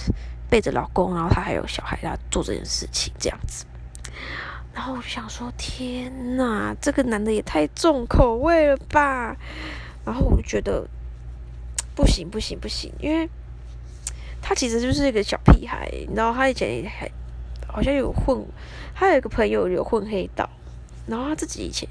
[0.50, 3.64] 背着老公，然后她还有小孩，她做这件事情这样子。
[4.74, 9.38] 然后我就想说，天呐，这个男的也太重口味了吧！
[10.04, 10.84] 然后我就觉得
[12.00, 13.30] 不行不行不行，因为
[14.42, 17.12] 他其实就是一个小屁孩，你知道，他以前还
[17.68, 18.42] 好像有混，
[18.96, 20.50] 他有一个朋友有混黑道，
[21.08, 21.88] 然后他自己以前。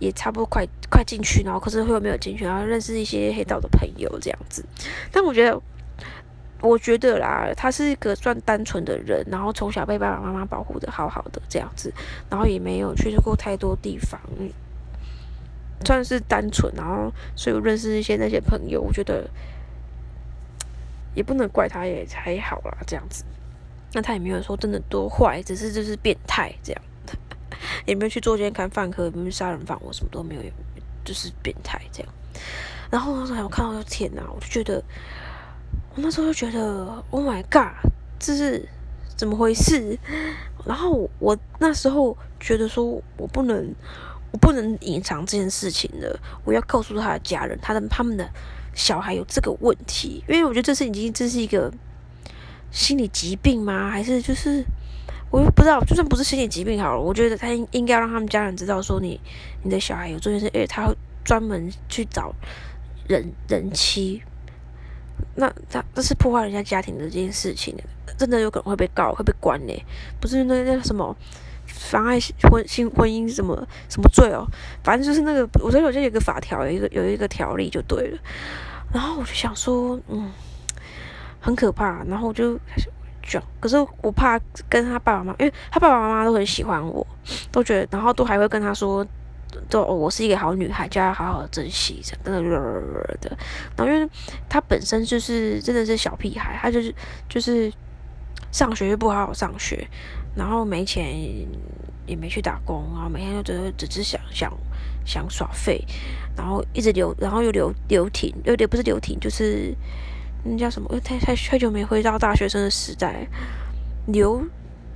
[0.00, 4.62] 也差不多快快进去，然后可是会没有进去，然后认识一些黑道的朋友这样子。
[5.12, 5.58] 但我觉得，
[6.60, 11.92] 我觉得啦，他是一个算单纯的人，然后从小被爸爸妈妈保护的好好的这样子，
[12.28, 14.20] 然后也没有去过太多地方，
[15.84, 16.72] 算是单纯。
[16.74, 19.28] 然后所以我认识一些那些朋友，我觉得
[21.14, 23.24] 也不能怪他，也还好啦这样子。
[23.92, 26.82] 那他也没有说真的多坏，只是就是变态这样。
[27.86, 30.42] 也没有去做奸看饭科，也没有杀人犯，我，什么都没有，
[31.04, 32.12] 就是变态这样。
[32.90, 34.82] 然后那时候我看到天哪，我就觉得，
[35.94, 37.72] 我那时候就觉得，Oh my God，
[38.18, 38.68] 这是
[39.16, 39.98] 怎么回事？
[40.66, 43.74] 然后我那时候觉得说，我不能，
[44.34, 48.28] 我不能隐藏这件事情的，我要告诉他的家人，他的他们的
[48.74, 51.72] 小孩有这个问题，因为我觉得这是已经这是一个
[52.72, 53.88] 心理疾病吗？
[53.88, 54.64] 还是就是？
[55.30, 59.20] 我又不知道，就算不是心理疾病好了，我觉得他应应该让他们家人知道，说你
[59.62, 60.92] 你的小孩有这件事，因为他
[61.24, 62.34] 专门去找
[63.08, 64.20] 人人妻，
[65.36, 67.72] 那他这是破坏人家家庭的这件事情，
[68.18, 69.72] 真的有可能会被告，会被关呢。
[70.20, 71.16] 不是那那什么
[71.90, 72.18] 妨碍
[72.50, 73.54] 婚新婚姻什么
[73.88, 74.46] 什么罪哦，
[74.82, 78.18] 反正就是那个，我觉得我记得有个法条，有一个有一个条例就对了。
[78.92, 80.32] 然后我就想说，嗯，
[81.40, 82.58] 很可怕，然后我就。
[83.58, 87.06] 可是我怕跟他爸爸妈妈，因为他爸爸妈妈都很喜欢我，
[87.50, 89.04] 都觉得，然后都还会跟他说，
[89.70, 92.42] 都我是一个好女孩，就要好好珍惜，真的
[93.22, 93.34] 的。
[93.74, 94.06] 然后因为
[94.46, 96.94] 他本身就是真的是小屁孩，他就是
[97.26, 97.72] 就是
[98.52, 99.88] 上学又不好好上学，
[100.34, 101.14] 然后没钱
[102.06, 104.52] 也没去打工，然后每天就只是只是想想
[105.04, 105.84] 想耍废，
[106.36, 109.74] 然后一直留，然后又留留停，有点不是留停，就是。
[110.46, 111.00] 那叫什么？
[111.00, 113.26] 太太太久没回到大学生的时代，
[114.08, 114.46] 留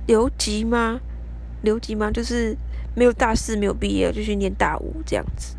[0.05, 0.99] 留级吗？
[1.63, 2.11] 留级吗？
[2.11, 2.55] 就是
[2.93, 5.55] 没有大四没有毕业就去念大五这样子，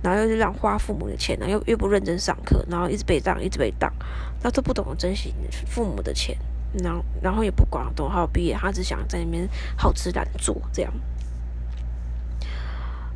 [0.00, 3.92] 然后又是让花父母的钱，然后又又不认真上课，然后一直被当，一直被当，
[4.40, 5.34] 他都不懂得珍惜
[5.66, 6.38] 父母的钱，
[6.82, 10.92] 然后然后也不管懂好毕业，他只想在那边好吃懒做这样，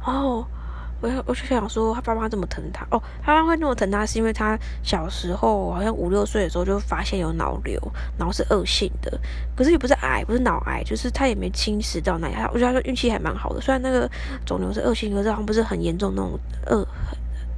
[0.05, 0.47] 哦。
[0.99, 7.79] 我我就想说，他爸妈这么疼他哦，他爸妈会那么疼他，是因为他小时候好像五六岁的时候就发现有脑瘤，
[8.17, 9.21] 然后是恶性的，
[9.55, 14.11] 可是也不是癌，不是脑癌，就是他也没侵蚀到那我觉得他运气还蛮好的，虽然那个
[14.47, 16.89] 肿瘤是恶性，可是好像不是很严重那种恶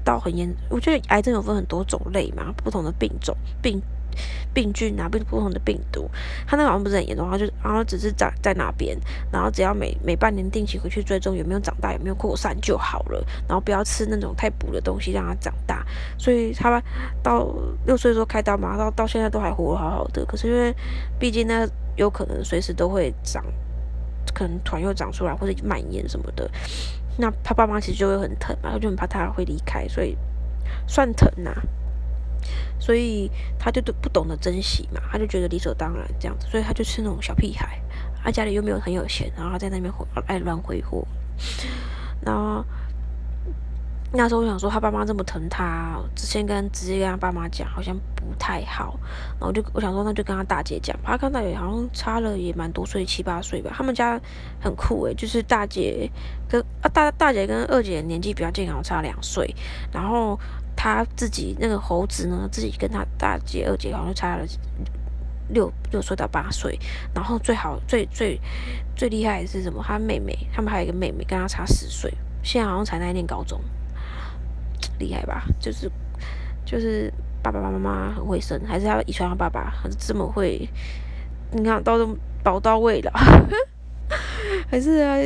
[0.04, 0.52] 到很严。
[0.68, 3.80] 我觉得癌症有分很多种类嘛，不同的病种病。
[4.54, 6.08] 病菌啊，不不同的病毒，
[6.46, 8.98] 他那好像不是很严重，然后就然后只是长在那边，
[9.32, 15.84] 然后只要每每半年定期回去追踪有没有长大，有没有扩散就好了，然后不要吃那种太补的东西让它长大。
[16.18, 16.82] 所以他
[17.22, 17.46] 到
[17.86, 20.24] 六岁时候开刀嘛，到到现在都还活得好好的。
[20.24, 20.74] 可是因为
[21.18, 23.44] 毕竟那，有可能随时都会长，
[24.34, 26.50] 可能团又长出来或者蔓延什么的，
[27.16, 30.16] 那他爸妈其实就会很疼嘛，他就很怕他会离开，所以
[30.86, 31.52] 算疼呐。
[32.78, 37.80] 所以他就都不懂得珍惜嘛，他就觉得理所当然这样子，所以他就是那种小屁孩，
[38.22, 39.92] 他家里又没有很有钱，然后他在那边
[40.26, 41.06] 爱乱挥霍。
[42.20, 42.64] 然后
[44.12, 48.98] 那时候我想说，他爸妈这么疼他，之前跟直接跟他爸妈讲好像不太好，
[49.38, 53.70] 然后就我想说，那就跟他大姐讲，他跟大姐好像差了也蛮多岁，七八岁吧。
[53.76, 54.18] 他们家
[54.60, 56.10] 很酷诶，就是大姐
[56.48, 59.54] 跟啊大大姐跟二姐年纪比较近，好像差两岁，
[59.92, 60.38] 然后。
[60.80, 64.46] 他自己那个猴子呢，自己跟他大姐、二姐好像差了
[65.48, 66.78] 六六岁到八岁，
[67.12, 68.40] 然后最好最最
[68.94, 69.82] 最厉害的是什么？
[69.84, 72.14] 他妹妹，他们还有一个妹妹跟他差十岁，
[72.44, 73.60] 现在好像才在念高中，
[75.00, 75.42] 厉害吧？
[75.58, 75.90] 就是
[76.64, 77.12] 就是
[77.42, 80.68] 爸爸妈妈很会生，还是他遗传他爸爸这么会？
[81.50, 83.10] 你看到都宝到位了，
[84.70, 85.16] 还是啊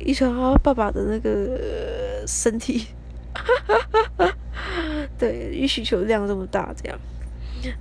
[0.00, 2.88] 遗传他爸爸的那个身体？
[5.18, 6.98] 对，需求量这么大，这样，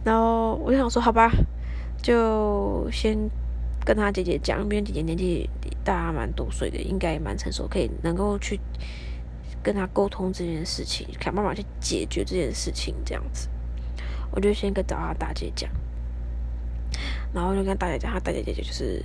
[0.03, 1.31] 然后我就想说，好吧，
[2.01, 3.17] 就先
[3.83, 5.49] 跟他姐姐讲，因为姐姐年纪
[5.83, 8.59] 大蛮多岁的，应该也蛮成熟，可以能够去
[9.61, 13.49] 跟他沟通这件事情，想办法去解决这件事情，这样子。
[14.31, 15.69] 我就先跟找他大姐讲，
[17.33, 19.01] 然后就跟大姐讲，他大姐姐姐就是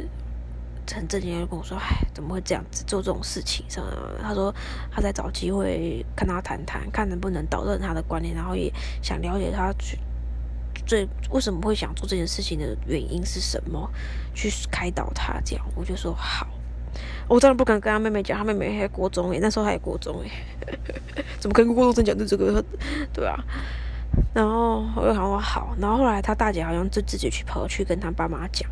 [0.94, 3.86] 很震惊，就跟我说：“哎，怎么会这样子做这种事情？”什么？
[4.22, 4.54] 他说
[4.90, 8.72] 他在找机会跟他谈谈，看能不能导正他的观念，然后也
[9.02, 9.98] 想了解他去。
[10.86, 13.88] 最为什么会想做这件事情的原因是什么？
[14.34, 16.48] 去开导他，这样我就说好。
[17.28, 20.30] 我当然不敢跟他妹妹讲，他妹妹还国中诶，那时候还国中诶，
[21.38, 22.64] 怎么跟国中生讲的这个？
[23.12, 23.36] 对啊。
[24.34, 28.68] 然后我就喊我好，然后后来他大姐好像就自己去跑去跟他爸妈讲，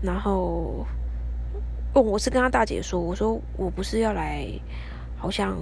[0.00, 0.86] 然后
[1.96, 4.46] 哦，我是跟他大姐说，我说我不是要来，
[5.16, 5.56] 好像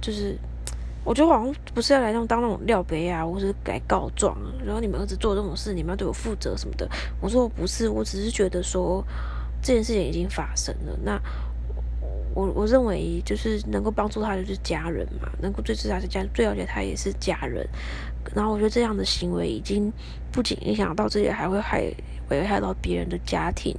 [0.00, 0.36] 就是。
[1.02, 6.86] 我觉得好像不是要来那种当那种料杯啊，或是来告状，然后你们儿子做这种事，你们要对我负责什么的。
[7.22, 9.02] 我说我不是，我只是觉得说
[9.62, 10.98] 这件事情已经发生了。
[11.02, 11.18] 那
[12.34, 17.66] 我我认为就是能够帮助他就是家人嘛，能够最至少是家最了解他也是家人。
[18.34, 19.90] 然后我觉得这样的行为已经
[20.30, 21.90] 不仅影响到自己，还会害
[22.30, 23.76] 危害到别人的家庭。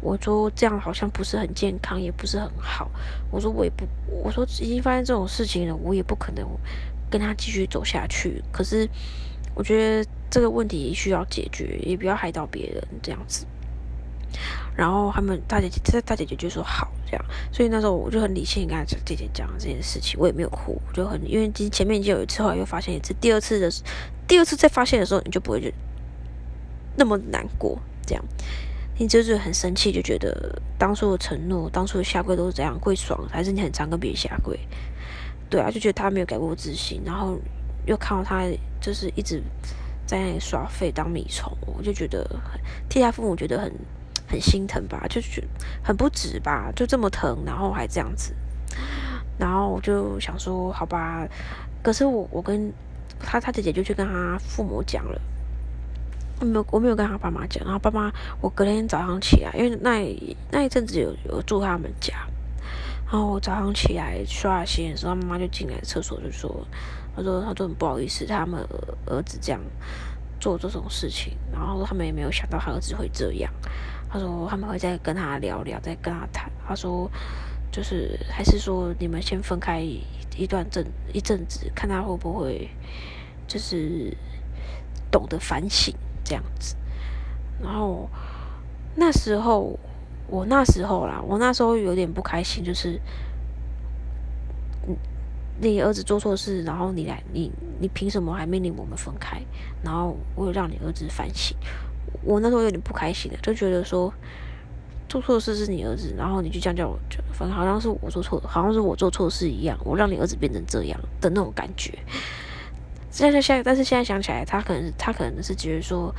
[0.00, 2.90] 我说这样好像不是很健康，也不是很好。
[3.30, 3.86] 我说我也不，
[4.22, 6.46] 我说已经发生这种事情了，我也不可能
[7.10, 8.42] 跟他继续走下去。
[8.52, 8.88] 可是
[9.54, 13.46] 我觉得这个问题需要解决，也不要害到别人这样子。
[14.74, 17.24] 然后他们大姐姐，大姐姐就说好这样。
[17.52, 23.70] 所以那时候我就很理性跟他姐姐讲这件事情，我也没有哭，我就很因为其实前面已经有一次，后来又发现一次，第二次的
[24.26, 25.70] 第二次再发现的时候，你就不会就
[26.96, 28.24] 那么难过这样。
[28.98, 34.58] 你就是很生气，就觉得当初的承诺，当初的下跪都是这样，跪爽还是你很常跟别人下跪？
[35.48, 37.38] 对啊，就觉得他没有改过自新，然后
[37.86, 38.44] 又看到他
[38.80, 39.42] 就是一直
[40.06, 42.24] 在那里耍废当米虫，我就觉得
[42.88, 43.72] 替他父母觉得很
[44.28, 45.42] 很心疼吧，就觉
[45.82, 48.34] 很不值吧，就这么疼，然后还这样子，
[49.38, 51.26] 然后我就想说，好吧，
[51.82, 52.72] 可是我我跟
[53.18, 55.20] 他他姐姐就去跟他父母讲了。
[56.44, 57.64] 没有，我没有跟他爸妈讲。
[57.64, 60.16] 然后爸妈，我隔天早上起来，因为那
[60.50, 62.14] 那一阵子有有住他们家。
[63.04, 66.66] 然后我早上起来刷牙洗脸的时候，他妈妈就进来厕所就说
[67.14, 68.66] ：“他说，他说很不好意思，他们
[69.04, 69.60] 儿子这样
[70.40, 71.36] 做这种事情。
[71.52, 73.52] 然后他们也没有想到他儿子会这样。
[74.10, 76.50] 他说他们会再跟他聊聊，再跟他谈。
[76.66, 77.10] 他说
[77.70, 79.80] 就是还是说你们先分开
[80.34, 82.66] 一段阵一阵子，看他会不会
[83.46, 84.16] 就是
[85.10, 85.94] 懂得反省。”
[86.32, 86.74] 这样子，
[87.62, 88.08] 然后
[88.94, 89.78] 那时候
[90.28, 92.98] 我那时候啦，我那时候有点不开心，就是，
[94.86, 94.96] 你
[95.60, 99.42] 你儿子做错事，然后你来，你你凭什么还命令我们分开？
[99.84, 101.54] 然后我有让你儿子反省，
[102.24, 104.10] 我那时候有点不开心的，就觉得说
[105.06, 106.98] 做错事是你儿子，然后你就这样叫我，
[107.34, 111.98] 反正好像是我做错，好像是我做错事一样，我让你儿子变成这样的那种感觉。
[113.12, 116.12] 现在现，但是现在想起来，他可能他可能是觉得说，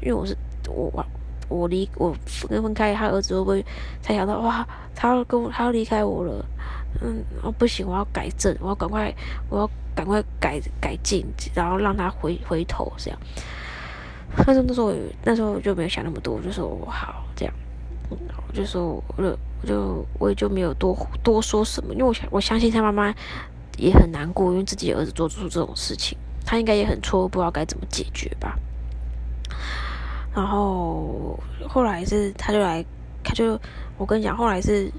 [0.00, 0.36] 因为我是
[0.68, 1.06] 我我
[1.48, 2.12] 我离我
[2.48, 3.64] 跟分开，他儿子会不会
[4.02, 6.44] 才想到哇，他要跟我他要离开我了，
[7.00, 9.14] 嗯，哦不行，我要改正，我要赶快
[9.48, 11.24] 我要赶快改改进，
[11.54, 13.18] 然后让他回回头这样。
[14.44, 17.54] 但是那时候那时候我就没有想那么多，我就说我好这样，
[18.10, 23.14] 我就说我就我就我也就没有多多说什么，因为我想我相信他妈妈
[23.78, 26.18] 也很难过，因为自己儿子做出这种事情。
[26.44, 28.56] 他应该也很错，不知道该怎么解决吧。
[30.34, 32.84] 然后后来是，他就来，
[33.22, 33.60] 他就
[33.98, 34.90] 我跟你讲，后来是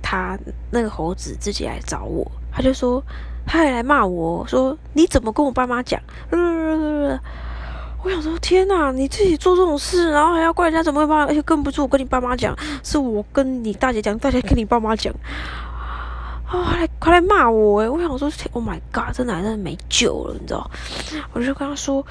[0.00, 0.38] 他
[0.70, 3.02] 那个猴子自己来找我，他就说，
[3.44, 6.00] 他还来骂我说，你怎么跟我爸妈讲？
[8.04, 15.14] 我想说，天哪，你自己做这种事，然后还要怪人家怎么会骂，而且更不是我跟你爸妈讲，是我跟你大姐讲，大姐跟你爸妈讲。
[16.52, 20.70] 哦，快来快来骂我诶，我想说，Oh my God，这男人没救了，你知道？
[21.32, 22.04] 我就跟他说，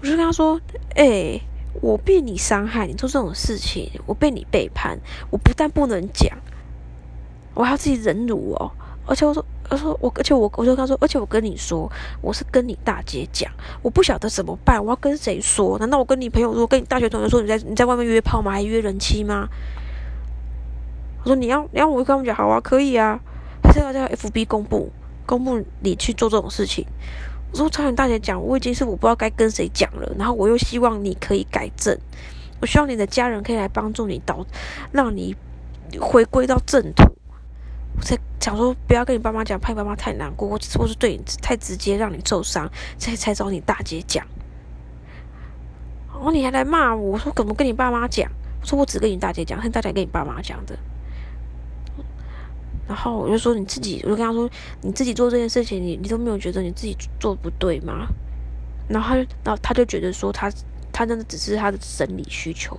[0.00, 0.58] 我就跟他说，
[0.96, 1.38] 哎，
[1.82, 4.98] 我被你伤害，你做这种事情，我被你背叛，
[5.30, 6.36] 我不但不能讲，
[7.52, 8.72] 我还要自己忍辱哦。
[9.04, 11.90] 而且我说，我说我，而且我，我就跟他说，而且我跟你说，
[12.22, 13.52] 我是跟你大姐讲，
[13.82, 15.78] 我不晓得怎么办，我要跟谁说？
[15.78, 18.52] 难道我跟你朋友说，跟你大学同学说，你在你在外面约炮吗？
[18.52, 19.48] 还约人妻吗？
[21.24, 23.20] 我说你要你要我跟他们讲，好啊，可以啊。
[23.72, 24.92] 还是要叫 FB 公布，
[25.24, 26.86] 公布你去做这种事情。
[27.52, 31.98] 我说朝鲜大姐讲，我已经是我不知道该跟谁讲了，然后我又希望你可以改正，
[32.60, 34.44] 我希望你的家人可以来帮助你导，
[34.90, 35.34] 让你
[35.98, 37.04] 回归到正途。
[37.96, 44.26] 我才想说不要跟你爸妈讲，怕你爸妈太难过，或或是对你太直接让你受伤，才才找你大姐讲。
[46.12, 48.30] 然后你还来骂我，我说怎么跟你爸妈讲？
[48.60, 50.78] 我说我只跟你大姐讲，跟大姐跟你爸妈讲的。
[52.92, 54.46] 然后我就说你自己，我就跟他说
[54.82, 58.06] 你自己做这件事情，你你都没有觉得你自己做不对吗？
[58.86, 60.52] 然后他就，然后他就觉得说他
[60.92, 62.78] 他真的只是他的生理需求，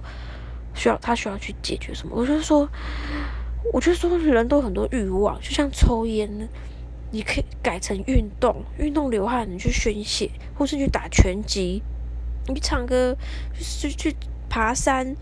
[0.76, 2.16] 需要他需要去解决什么？
[2.16, 2.70] 我就说，
[3.74, 6.30] 我就说人都很多欲望，就像抽烟，
[7.10, 11.82] 你可以改成运动，运动流汗你去宣泄，或是去打拳击，
[12.48, 13.18] 你唱歌，
[13.60, 14.16] 去去
[14.48, 15.16] 爬山。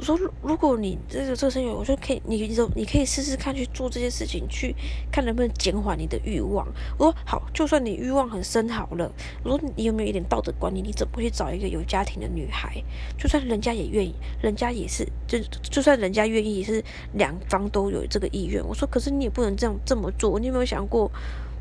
[0.00, 4.74] 我说，如果你这个这个生有，我说可以，你你你可以试试看去做这些事情，去
[5.12, 6.66] 看能不能减缓你的欲望。
[6.96, 9.12] 我说好，就算你欲望很深好了。
[9.44, 10.82] 我说你有没有一点道德观念？
[10.82, 12.82] 你怎么会去找一个有家庭的女孩？
[13.18, 16.82] 就算人家也愿意，人家也是，就就算人家愿意，是
[17.12, 18.66] 两方都有这个意愿。
[18.66, 20.40] 我说，可是你也不能这样这么做。
[20.40, 21.12] 你有没有想过，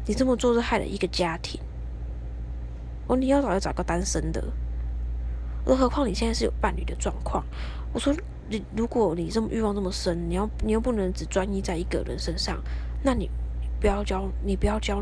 [0.05, 1.59] 你这么做是害了一个家庭？
[3.05, 4.41] 我说你要找要找个单身的。
[5.65, 7.43] 更何况你现在是有伴侣的状况。
[7.93, 8.13] 我说
[8.49, 12.61] 你，如果你这么欲望这么深，你要你又不能只专一在一个人身上，
[13.03, 13.29] 那你
[13.79, 15.01] 不要交，你不要交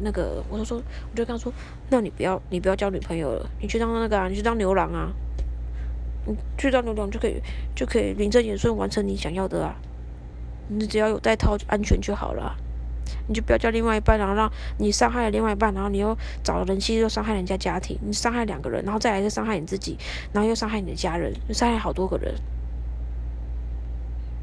[0.00, 0.42] 那个。
[0.50, 1.52] 我就说，我就跟他说，
[1.90, 5.12] 那你不要，你不要交女朋友了，你去当那个啊，你去当牛郎啊，
[6.26, 7.40] 你去当牛郎就可以
[7.74, 9.74] 就可以名正言顺完成你想要的啊，
[10.68, 12.56] 你只要有带套安全就好了。
[13.26, 19.96] 你就不要叫另外一半，然后让你伤害了另外一半，然后你又找人妻又伤害人家家庭，你伤害两个人，然后再来是伤害你自己，
[20.32, 22.34] 然后又伤害你的家人，就伤害好多个人。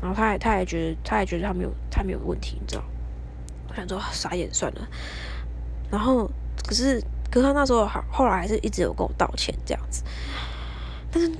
[0.02, 2.84] 然后他还他还觉得他还觉得他没有他没有问题，你知道？
[3.70, 4.88] 我想说傻眼算了。
[5.90, 6.30] 然后
[6.66, 7.02] 可是
[7.32, 10.04] 可是他那时候好后来还是一直有跟我道歉这样子，
[11.12, 11.32] 但是。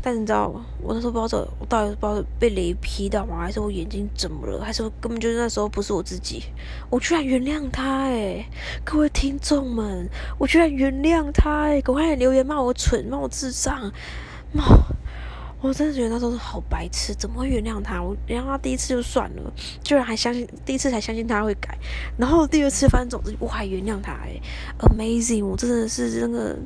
[0.00, 0.48] 但你知道，
[0.80, 3.38] 我那时候不知道，我到底不知道被雷劈到吗？
[3.40, 4.64] 还是我眼睛怎么了？
[4.64, 6.44] 还是根本就是那时候不是我自己？
[6.88, 8.48] 我居然原谅他哎！
[8.84, 11.80] 各位听众们，我居然原谅他哎！
[11.82, 13.92] 赶快留言骂我蠢，骂我智障，
[14.52, 14.64] 骂！
[15.60, 18.00] 我真的觉得那时候好白痴，怎么会原谅他？
[18.00, 21.76] 我原谅他第一次就算了，居然还相信第一次才相信他会改，
[22.16, 24.40] 然后第二次反正总之我还原谅他哎
[24.78, 25.44] ！Amazing！
[25.44, 26.56] 我真的是那个，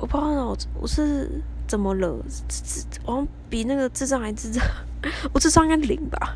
[0.00, 1.40] 我不知道我我是。
[1.68, 2.16] 怎么了？
[2.48, 4.64] 智智，我比那个智障还智障，
[5.32, 6.34] 我智商应该零吧？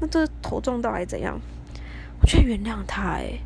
[0.00, 1.40] 那这头撞到还怎样？
[2.20, 3.38] 我居然原谅他，哎，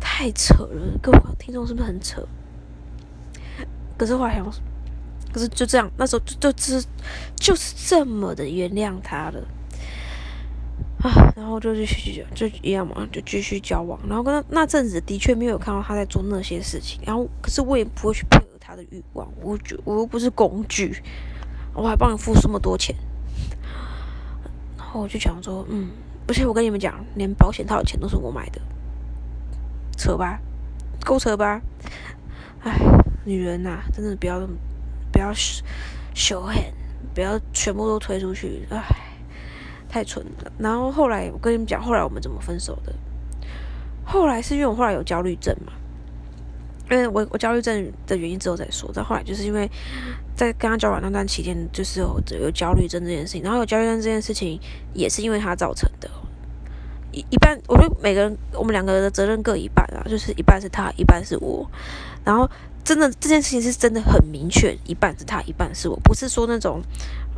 [0.00, 0.98] 太扯了！
[1.00, 2.26] 各位听众是不是很扯？
[3.96, 4.44] 可是后来想，
[5.32, 6.84] 可是就这样，那时候就就是
[7.36, 9.40] 就是这么的原谅他了
[11.02, 11.32] 啊！
[11.36, 13.98] 然后就继续就一样嘛，就继续交往。
[14.08, 18.45] 然后跟他那阵子的确没有看到他在做那些事情，然后可是我也不会去配。
[18.66, 21.00] 他的欲望，我觉我又不是工具，
[21.72, 22.96] 我还帮你付这么多钱，
[24.76, 25.90] 然后我就想说，嗯，
[26.26, 28.60] 而且我跟你们讲，连保险套的钱都是我买的，
[29.96, 30.40] 扯吧，
[31.04, 31.62] 够扯吧？
[32.64, 32.76] 哎，
[33.24, 34.40] 女人呐，真的不要
[35.12, 35.32] 不要
[36.12, 36.56] 羞狠，
[37.14, 38.82] 不要全部都推出去，哎，
[39.88, 40.52] 太蠢了。
[40.58, 42.92] 然后后来我跟你们讲，后来我们怎么分手的？
[44.04, 45.72] 后来是因为我后来有焦虑症嘛。
[46.88, 49.68] 因为我我焦虑症的原因之后再说，再后来就是因为
[50.36, 54.60] 在跟他交往那段期间，就是有有焦虑症这件事情，然后有焦虑症这件事情
[54.94, 56.08] 也是因为他造成的，
[57.10, 61.68] 一一半，我觉得每个人我们两个人的责任各一半啊，就是一半是他，一半是我，
[62.24, 62.48] 然后
[62.84, 66.80] 真的这件事情是真的很明确，一半是他，一半是我，不是说那种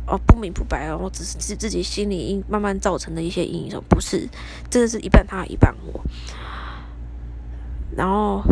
[0.05, 4.29] 哦不明不白哦，我只是自自己心里因慢慢造成的一些阴影，不是，
[4.69, 5.99] 真的是一半他，一半我，
[7.97, 8.43] 然后。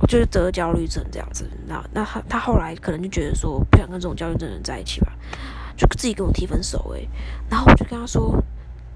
[0.00, 5.12] 我就是得了焦虑症这样子，那那他他后来可能就觉得说不想跟这种焦虑症的人在一起吧，
[5.76, 7.08] 就自己跟我提分手诶，
[7.50, 8.40] 然后我就跟他说，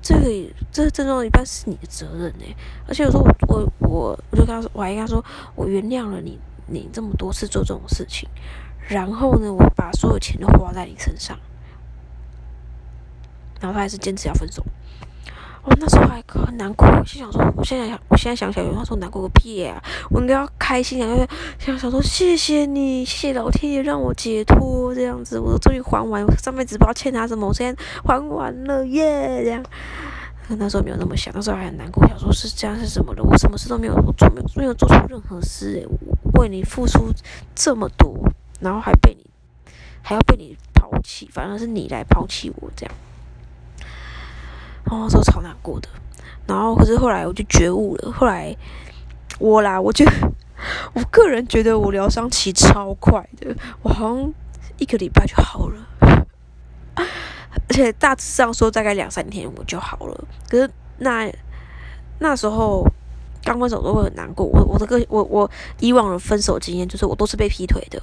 [0.01, 5.25] 这个这个症状一般是你的责任诶，而且有时候我我我我就跟他说，我还跟他说
[5.57, 8.29] 我原谅了你，你这么多次做这种事情，
[8.89, 11.37] 然后呢，我把所有钱都花在你身上，
[13.61, 14.65] 然后他还是坚持要分手。
[15.65, 19.81] 我那时候还很难过，心想说，我现在想，我现在想起来，那时候难过个屁啊！
[20.11, 29.45] 我应该要开心啊，因为想想说，谢谢你，谢谢老天爷让我解脱，这样子，我终于还完上辈子不知道欠他什么，我现在还完了耶！
[29.45, 29.65] 这样，
[30.49, 33.23] 那时候没有那么想，那时候还很难过，想说是这样是什么了？
[33.23, 35.87] 我什么事都没有做，没有没有做出任何事诶，
[36.41, 37.13] 为你付出
[37.55, 38.13] 这么多，
[38.59, 39.25] 然后还被你
[40.03, 42.93] 还要被你抛弃，反而是你来抛弃我这样。
[44.93, 45.89] 哦，时候超难过的，
[46.47, 48.13] 然后可是后来我就觉悟了。
[48.13, 48.55] 后来
[49.39, 50.05] 我啦，我就
[50.93, 54.35] 我个人觉得我疗伤期超快的，我好像
[54.77, 56.27] 一个礼拜就好了，
[56.95, 60.25] 而且大致上说大概两三天我就好了。
[60.47, 61.33] 可是那
[62.19, 62.87] 那时候
[63.43, 64.45] 刚分手都会很难过。
[64.45, 67.99] 我我的个我我以往的分手经验就是我都是被劈腿的，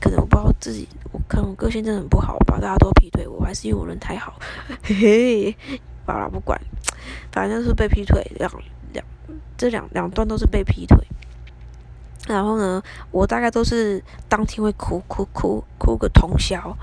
[0.00, 4.34] 可能我不知道自己，我可能我个性真的很不好吧，大家都劈腿我，还是因为我人太好，
[4.82, 5.56] 嘿嘿，
[6.06, 6.60] 罢了不管，
[7.32, 8.50] 反正是被劈腿两
[8.92, 9.04] 两
[9.56, 10.98] 这两两段都是被劈腿。
[12.26, 16.74] 然后呢，我大概都是当天会哭哭哭哭个通宵，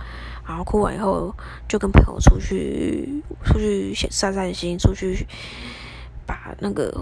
[0.47, 1.35] 然后哭完以后
[1.67, 5.25] 就跟朋友出去出去散散心，出去
[6.27, 6.93] 把那个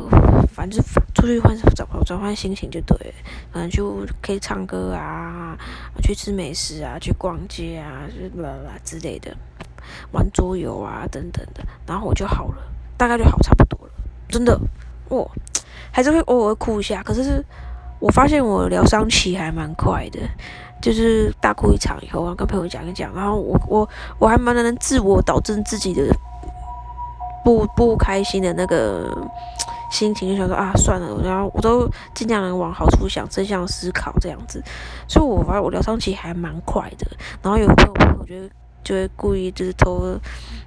[0.54, 0.82] 反正
[1.14, 3.14] 出去换转转换心情就对了，
[3.52, 5.58] 可能就可以唱歌啊，
[6.02, 9.36] 去吃美食啊，去逛街啊，就啦啦之类的，
[10.12, 12.56] 玩桌游啊等等的，然后我就好了，
[12.98, 13.92] 大概就好差不多了，
[14.30, 14.60] 真的，
[15.08, 15.30] 我
[15.92, 17.44] 还是会偶尔哭一下，可是。
[18.02, 20.20] 我发现我疗伤期还蛮快的，
[20.82, 26.04] 就是大哭一场以后，然后跟朋友讲一讲，然后我我我还蛮能自我导正自己的
[27.44, 29.14] 不不开心的那个
[29.92, 34.64] 心情，就想说啊算了，然后我都尽量往好处想，正向思考这样子，
[35.06, 37.06] 所以我发现我疗伤期还蛮快的。
[37.42, 38.50] 然后有朋友朋友觉得
[38.90, 40.20] 就会故意就是偷，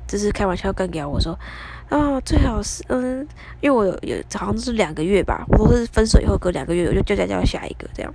[0.06, 1.36] 就是开玩笑干给我说。
[1.88, 3.26] 啊，最好是嗯，
[3.60, 8.14] 因为我有有好像是两个月吧，我都是分手以后隔两个月我就就再叫下一个这样，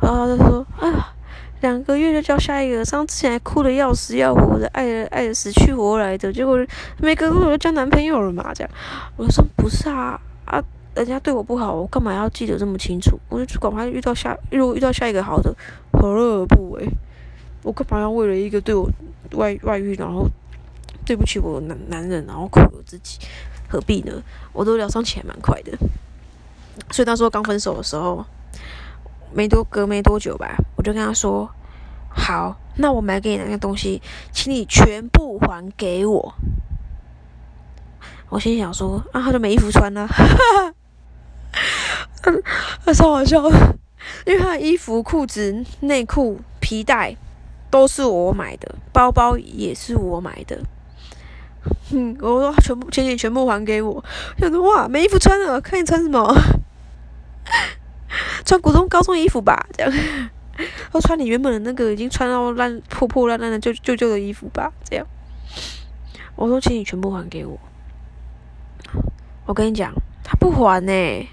[0.00, 1.14] 然后他说啊，
[1.60, 6.58] 两个月就叫下一个，上之前还哭的要死要活的，爱的爱的死去活来的，结果
[6.98, 8.70] 没隔多久就交男朋友了嘛，这样，
[9.16, 10.62] 我说不是啊啊，
[10.94, 13.18] 人家对我不好，我干嘛要记得这么清楚？
[13.30, 15.54] 我就去管他遇到下，如果遇到下一个好的，
[15.92, 16.86] 何乐而不为？
[17.62, 18.88] 我干嘛要为了一个对我
[19.32, 20.28] 外外遇，然后？
[21.04, 23.20] 对不起，我男男人，然后苦了自己，
[23.68, 24.12] 何必呢？
[24.52, 25.70] 我都疗伤起来蛮快的，
[26.90, 28.26] 所以他说刚分手的时候，
[29.32, 31.48] 没多隔没多久吧，我就跟他说
[32.10, 34.02] ：“好，那我买给你那个东西，
[34.32, 36.34] 请你全部还给我。”
[38.28, 40.74] 我心想说：“啊，他就没衣服穿了，哈哈
[42.84, 43.48] 哈，超好笑，
[44.26, 47.16] 因为他的衣服、裤子、内裤、皮带
[47.76, 50.58] 都是我买的，包包也是我买的。”
[51.90, 54.04] 嗯，我说全部，请你全部还给我。
[54.38, 56.32] 想说哇，没衣服穿了，看你穿什么？
[58.46, 59.92] 穿古中高中衣服吧，这样。
[60.94, 65.04] 要穿你原本的那个已经穿到烂破破烂烂的旧旧旧的衣服吧，这样。
[66.36, 67.58] 我说，请你全部还给我。
[69.44, 71.28] 我跟你讲，他不还呢。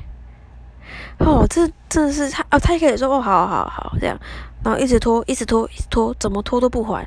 [1.20, 4.18] 哦，这真的是他哦，他一开始说哦，好好好，这样，
[4.64, 7.06] 然后一直拖，一直拖，一直拖，怎么拖都不还。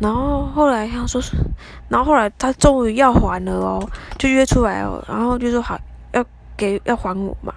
[0.00, 1.20] 然后后来他说，
[1.88, 5.78] 然后后来他终于要还了哦，就约出来哦，然后就说好
[6.12, 6.24] 要
[6.56, 7.52] 给要还我嘛。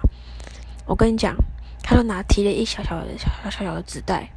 [0.86, 1.34] 我跟你讲，
[1.82, 4.28] 他就拿提了一小小的小小小小的纸袋，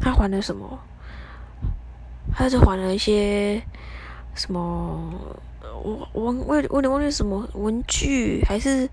[0.00, 0.78] 他还了什么？
[2.34, 3.60] 他是还了一些
[4.34, 5.12] 什么？
[5.84, 8.88] 我我我我有点忘记什么文具，还是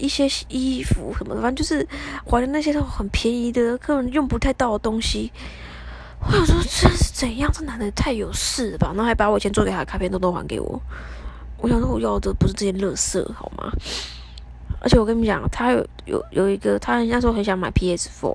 [0.00, 1.86] 一些衣服什么的，反正就是
[2.24, 5.30] 还的那些都很便宜的，根本用不太到的东西。
[6.20, 7.50] 我想说这是怎样？
[7.52, 8.88] 这男的太有事吧？
[8.88, 10.80] 然后还把我以前做给他的卡片都都还给我。
[11.58, 13.70] 我想说我要的不是这些乐色好吗？
[14.82, 18.34] 而且我跟你讲，他有有有一个，他那时候很想买 PS4，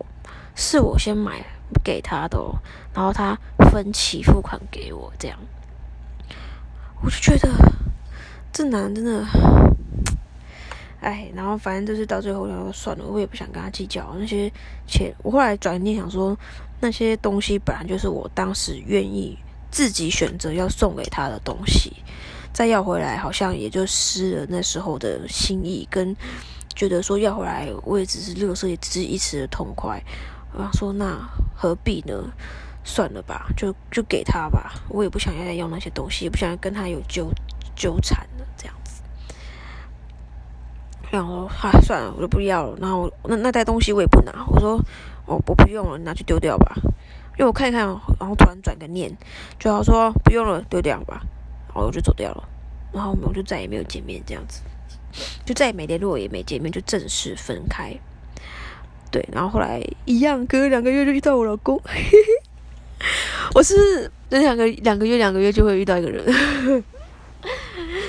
[0.54, 1.44] 是我先买
[1.84, 2.38] 给他的，
[2.94, 3.36] 然后他
[3.72, 5.38] 分期付款给我，这样。
[7.02, 7.50] 我就觉得
[8.52, 9.26] 这男的真的，
[11.02, 14.52] 哎，然后反正就是到最后，然后算了，我也不想跟他计较那些
[14.88, 15.14] 钱。
[15.24, 16.38] 我后来转念想说。
[16.82, 19.36] 那些东西本来就是我当时愿意
[19.72, 21.92] 自己选择要送给他的东西，
[22.52, 26.16] 再要回来好像也就失了那时候的心意，跟
[26.76, 30.00] 觉得说要回来我也只是乐色，也只是一时的痛快。
[30.52, 31.18] 我想说那
[31.56, 32.14] 何必呢？
[32.84, 34.74] 算了吧，就就给他吧。
[34.90, 37.32] 我也不想要再要那些东西，也不想跟他有纠
[37.74, 38.76] 纠缠了这样。
[41.16, 42.78] 然后哈算了，我就不要了。
[42.80, 44.80] 然后那那袋东西我也不拿，我说。
[45.28, 46.76] 哦，我不用了，拿去丢掉吧。
[47.36, 47.82] 因为我看一看，
[48.20, 49.12] 然后突然转个念，
[49.58, 51.20] 就好说不用了，丢掉吧。
[51.66, 52.48] 然后我就走掉了。
[52.94, 54.62] 然后我们就再也没有见面，这样子，
[55.44, 57.92] 就再也没联络，也没见面，就正式分开。
[59.10, 61.82] 对，然后后来一样，隔两个月就遇到我老公。
[63.56, 66.24] 我是那两个两个月，两个月就会遇到一个人。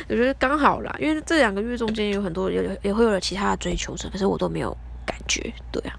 [0.09, 5.53] 我觉得刚好啦，因为这两个月中间有很多也也会有了其他的追求者，可是我都没有感觉。
[5.71, 5.95] 对啊。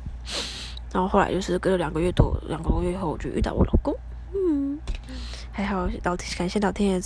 [0.93, 3.93] 然后后来就是隔了两个月多，两个多月后我就遇到我老公，
[4.33, 4.79] 嗯，
[5.51, 7.01] 还好老天感谢老天爷，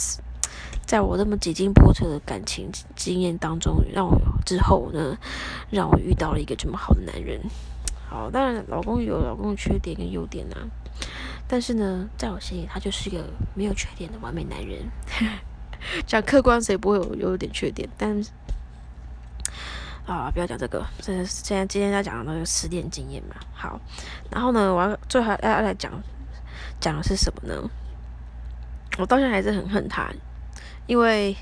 [0.86, 4.16] 在我这么几经波折的感情经验当中，让我
[4.46, 5.18] 之后呢，
[5.72, 7.42] 让我遇到了一个这么好的男人。
[8.08, 10.56] 好，当然老公有老公的缺点跟优点呐，
[11.48, 13.26] 但是呢，在我心里他就是一个
[13.56, 14.80] 没有缺点的完美男人。
[16.06, 17.88] 讲客观谁不会有有点缺点？
[17.98, 18.24] 但
[20.06, 23.36] 啊，不要讲这个，这是现在今天在讲的那个失恋经验嘛。
[23.54, 23.80] 好，
[24.30, 25.92] 然后呢，我要最后要来讲
[26.80, 27.70] 讲的是什么呢？
[28.98, 30.10] 我到现在还是很恨他，
[30.86, 31.36] 因为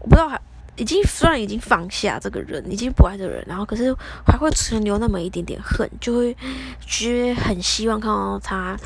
[0.00, 0.38] 我不知道还
[0.76, 3.94] 已经虽然已经放下这个人，已经不爱这个人，然后可是
[4.26, 6.36] 还会存留那么一点点恨，就会
[6.80, 8.76] 觉得很希望看到他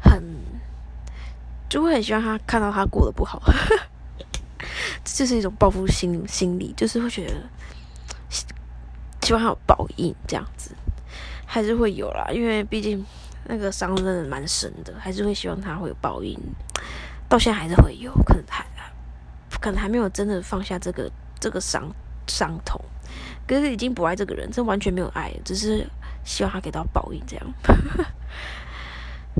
[0.00, 0.22] 很，
[1.74, 3.42] 就会很希望他看到他过得不好，
[5.02, 7.34] 这就是一种报复心心理，就是会觉得
[9.22, 10.70] 希望他有报应这样子，
[11.44, 13.04] 还是会有啦，因为毕竟
[13.46, 16.38] 那个伤真的蛮深的，还是会希望他会有报应，
[17.28, 18.64] 到现在还是会有可能还
[19.60, 21.10] 可能还没有真的放下这个。
[21.40, 21.94] 这个伤
[22.26, 22.80] 伤痛，
[23.46, 25.86] 可是已经不爱这个人，这完全没有爱，只是
[26.24, 27.46] 希望他给到报应这样。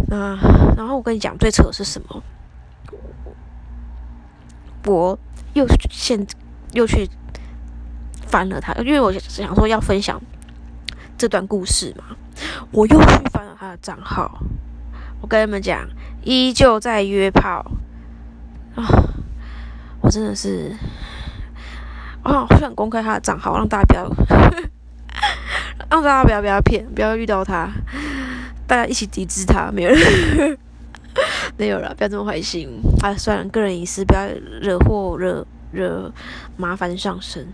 [0.08, 0.36] 那
[0.76, 2.22] 然后我跟你讲，最扯的是什么？
[4.86, 5.18] 我
[5.54, 6.26] 又现
[6.72, 7.08] 又去
[8.26, 10.20] 翻了他，因为我想说要分享
[11.16, 12.16] 这段故事嘛，
[12.70, 14.42] 我又去翻了他的账号。
[15.20, 15.88] 我跟你们讲，
[16.22, 17.64] 依旧在约炮
[18.74, 18.84] 啊！
[20.02, 20.76] 我真的是。
[22.22, 24.10] 啊，我想公开他的账号，让大家不要，
[25.90, 27.70] 让大家不要不要骗，不要遇到他，
[28.66, 29.90] 大家一起抵制他，没有，
[31.56, 32.68] 没有了，不要这么坏心
[33.02, 33.14] 啊！
[33.14, 34.26] 算了，个人隐私，不要
[34.60, 36.12] 惹祸惹惹
[36.56, 37.46] 麻烦上身。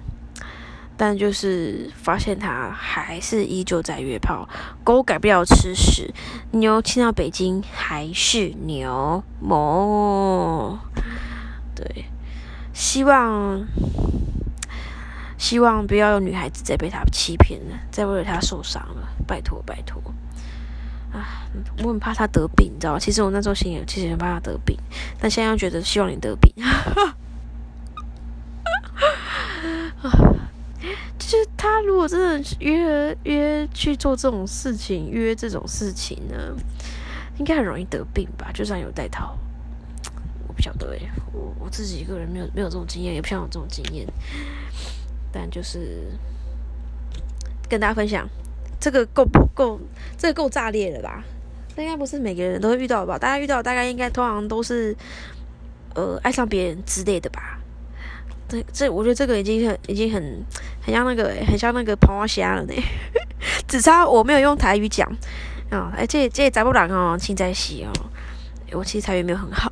[0.97, 4.47] 但就是发现他还是依旧在约炮，
[4.85, 6.13] 狗改不了吃屎，
[6.51, 10.79] 牛亲到北京还是牛，哞。
[11.75, 12.05] 对，
[12.73, 13.67] 希望。
[15.39, 19.99] 希望不要有女孩子再被他欺骗了，再为了他受伤了，拜托拜托
[21.13, 21.47] 啊！
[21.83, 22.99] 我很怕他得病，你知道吗？
[22.99, 24.77] 其实我那时候心里其实很怕他得病，
[25.19, 26.53] 但现在又觉得希望你得病。
[26.65, 27.17] 啊
[31.19, 36.35] 就是他如果真的约约去做这种事情，约这种事情呢，
[37.39, 38.51] 应该很容易得病吧？
[38.53, 39.39] 就算有带套，
[40.49, 44.07] 我不晓得诶，我我自己一个人没有没有这种经验，也不想有这种经验。
[45.31, 46.11] 但就是
[47.69, 48.29] 跟大家分享，
[48.81, 49.78] 这个够不够？
[50.16, 51.22] 这个够炸裂了吧？
[51.76, 53.18] 这应该不是每个人都会遇到吧？
[53.18, 54.97] 大家遇到大概应该通常都是
[55.95, 57.59] 呃爱上别人之类的吧？
[58.49, 60.45] 这这，我觉得这个已经很已经很
[60.85, 62.74] 很像那个很像那个螃花虾了呢。
[63.68, 65.09] 只差我没有用台语讲
[65.70, 65.93] 啊！
[65.97, 67.93] 哎，这这杂不郎哦，现在是哦，
[68.72, 69.70] 我其实台语没有很好，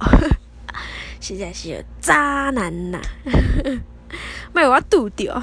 [1.18, 3.00] 现在是渣男呐。
[4.54, 5.42] 没有我拄着，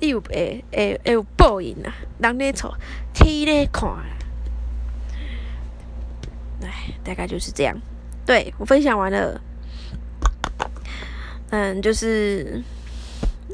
[0.00, 1.92] 你有会会会有报应啊！
[2.18, 2.74] 人咧错，
[3.12, 3.88] 天咧看。
[6.62, 7.76] 哎，大概就是这样。
[8.26, 9.40] 对我分享完了。
[11.50, 12.62] 嗯，就是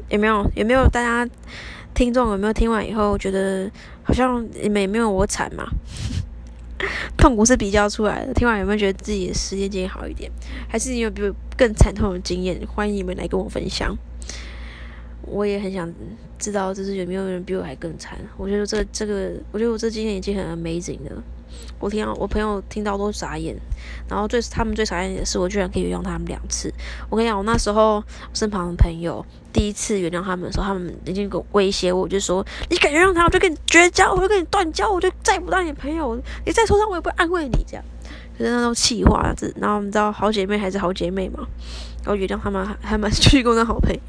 [0.09, 1.27] 有没有有没有大家
[1.93, 3.69] 听众有没有听完以后觉得
[4.03, 5.67] 好像你们也没有我惨嘛？
[7.17, 8.33] 痛苦是比较出来的。
[8.33, 10.31] 听完有没有觉得自己的时间经验好一点？
[10.69, 12.61] 还是你有比我更惨痛的经验？
[12.67, 13.97] 欢迎你们来跟我分享。
[15.27, 15.91] 我也很想
[16.39, 18.17] 知道，就是有没有人比我还更惨？
[18.37, 21.23] 我觉得这这个，我觉得我这今天已经很 amazing 了。
[21.79, 23.55] 我听到我朋友听到都傻眼，
[24.09, 26.71] 然后最他们最傻眼的是，我居然可以原谅他们两次。
[27.09, 28.03] 我跟你讲，我那时候
[28.33, 36.15] 身旁的朋友第一次原谅他们的时候，他们已经给我威胁我，就说你敢原谅他，我就跟你绝交，我就跟你断交，我就再不当你朋友。
[36.45, 37.83] 你再受伤，我也不会安慰你这样。
[38.37, 41.47] 可是那种气话，子，然后你知道好姐妹还是好姐妹嘛？
[42.03, 43.99] 然后原谅他们，还蛮继续跟我好朋友。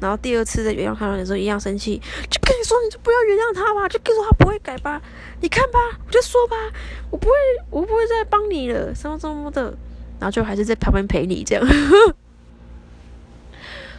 [0.00, 5.00] 然后第二次在原谅他们的时候，一样生气，就跟你说，你就不要原谅他吧，就跟你说他不会改吧，
[5.40, 6.56] 你看吧，我就说吧，
[7.10, 7.32] 我不会，
[7.70, 9.62] 我不会再帮你了，什么什么的，
[10.18, 11.64] 然后就还是在旁边陪你这样。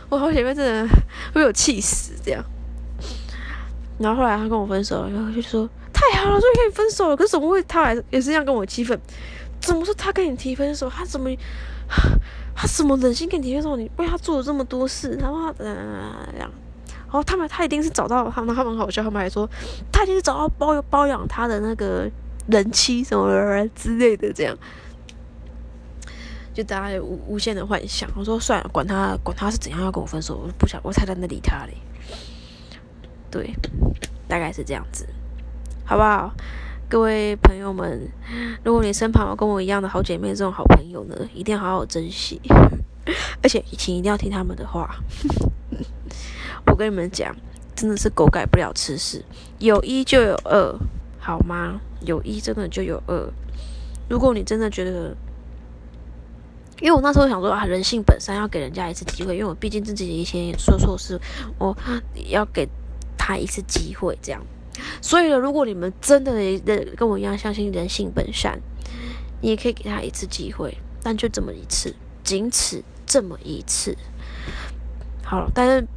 [0.10, 0.88] 我好姐妹真的
[1.34, 2.43] 被我气死这样。
[3.99, 7.16] 然后后来他跟我分手，然后就说太好了，终于可以分手了。
[7.16, 8.99] 可是怎么会他还也是这样跟我气愤？
[9.62, 10.89] 怎么说他跟你提分手？
[10.89, 11.30] 他怎么？
[12.56, 13.76] 他什么忍心跟你分手？
[13.76, 16.52] 你为他做了这么多事，然后嗯这样，
[16.88, 19.49] 然后他们他一定是找到他们，他们好笑，他们还说
[19.91, 22.10] 他一定是找到包包养他的那个
[22.47, 23.30] 人妻什么
[23.76, 24.58] 之类的，这样
[26.54, 28.10] 就大家有无无限的幻想。
[28.16, 31.74] 我说算了，管他管他是怎样要跟我分手，我不想我才懒得理他嘞。
[33.32, 33.54] 对，
[34.28, 35.08] 大概是这样子，
[35.86, 36.34] 好不好？
[36.91, 38.11] 各位朋友们，
[38.65, 42.41] 如果你身旁有跟我一样的好姐妹这种好朋友呢，一定要好好珍惜，
[43.41, 44.93] 而且请一定要听他们的话。
[46.67, 47.33] 我跟你们讲，
[47.73, 49.23] 真的是狗改不了吃屎，
[49.59, 50.77] 有一就有二，
[51.17, 51.79] 好吗？
[52.01, 53.33] 有一真的就有二。
[54.09, 55.15] 如果你真的觉得
[56.81, 61.17] 因为我那时候想说啊，人性本善，要给人家一次机会，因为我毕竟自己以前也说错事，
[61.57, 61.73] 我
[62.27, 62.67] 要给
[63.17, 64.41] 他一次机会，这样。
[65.01, 66.34] 所以呢，如果你们真的
[66.95, 68.59] 跟我一样相信人性本善，
[69.41, 73.97] 你也可以给他一次机会，但就这么一次，仅此这么一次。
[75.24, 75.88] 好了，但是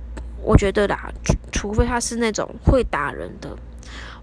[0.42, 1.12] 我觉得啦，
[1.52, 3.56] 除非他是那种会打人的，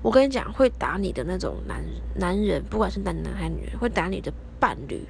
[0.01, 1.83] 我跟你讲，会打你的那种男
[2.15, 5.05] 男人，不管是男男还女人，会打你的伴侣。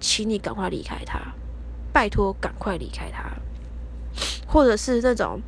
[0.00, 1.18] 请你赶快离开他，
[1.90, 3.24] 拜托赶快离开他，
[4.46, 5.40] 或者是那种，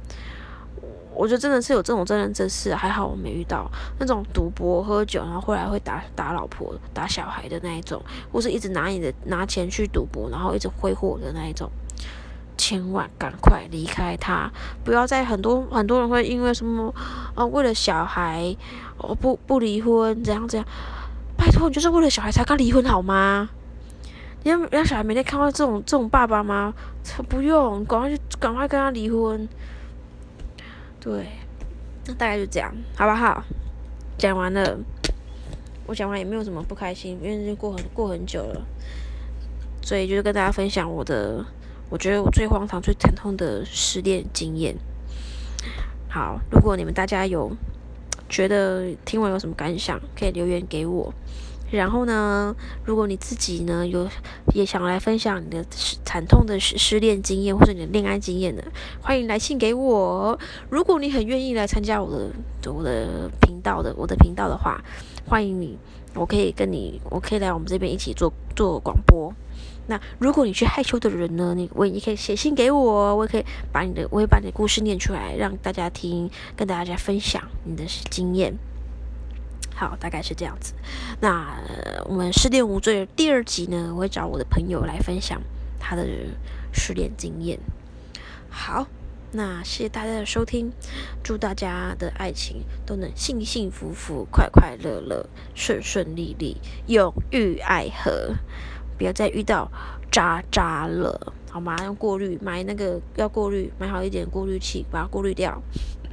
[1.17, 3.67] 我觉得真的是有这种真人真事，还好我没遇到
[3.99, 11.71] 那种赌博喝酒，然后后来会打打老婆、打小孩的那一种，或是一直拿你的拿钱去赌博，然后一直挥霍的那一种，
[12.59, 14.51] 千万赶快离开他，
[14.85, 16.95] 不要再很多很多人会因为什么
[17.35, 18.55] 啊，为了小孩
[18.99, 20.69] 哦不不离婚怎样怎样，
[21.37, 23.49] 拜托你就是为了小孩才刚离婚好吗？
[24.43, 26.73] 你让让小孩每天看到这种这种爸爸吗？
[27.29, 29.49] 不用，赶快去赶快跟他离婚。
[31.07, 31.25] 对，
[32.07, 33.45] 那大概就这样，好不好？
[34.19, 34.77] 讲完了，
[35.87, 38.67] 我讲完也没有什么不开心，因为已经过很过很久了，
[39.81, 41.47] 所以就是跟大家分享我的，
[41.91, 44.75] 我觉得我最荒唐、最疼痛的失恋经验。
[46.09, 47.57] 好，如果你们大家有
[48.29, 51.15] 觉得听完有什么感想，可以留言给我。
[51.71, 52.55] 然后呢，
[52.85, 54.09] 如果你自己呢有
[54.55, 55.65] 也想来分享你的
[56.05, 58.63] 惨痛的失失恋经验或者你的恋爱经验呢，
[59.03, 60.39] 欢迎来信给我。
[60.71, 64.81] 如果你很愿意来参加我的我的频道的我的频道的话，
[65.27, 65.77] 欢迎你，
[66.15, 69.33] 我可以跟你，我可以来我们这边一起做做广播。
[69.89, 78.57] 那如果你是害羞的人呢，你我也可以写信给我，我也可以把你的我会把你的故事念出来让大家听，跟大家分享你的经验。
[79.77, 80.73] 好，大概是这样子。
[81.21, 81.63] 那
[82.07, 85.43] 我们失恋无罪第二集呢，我会找我的朋友来分享
[85.79, 86.07] 他的
[86.73, 87.59] 失恋经验。
[88.49, 88.87] 好，
[89.33, 90.73] 那谢谢大家的收听，
[91.23, 96.57] 祝大家的爱情都能幸幸福福、快快乐乐、顺顺利利、
[96.87, 98.35] 永浴爱河，
[98.97, 99.71] 不要再遇到
[100.11, 101.77] 渣渣了，好吗？
[101.85, 105.63] 用过滤，买那个要过滤，买好一点过滤器，把它过滤掉。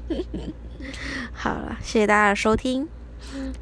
[1.31, 2.89] 好了，谢谢大家的收听。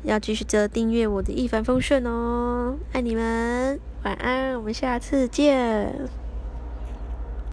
[0.03, 5.93] 要继续着订阅我的一帆风顺哦，爱你们，晚安，我们下次见。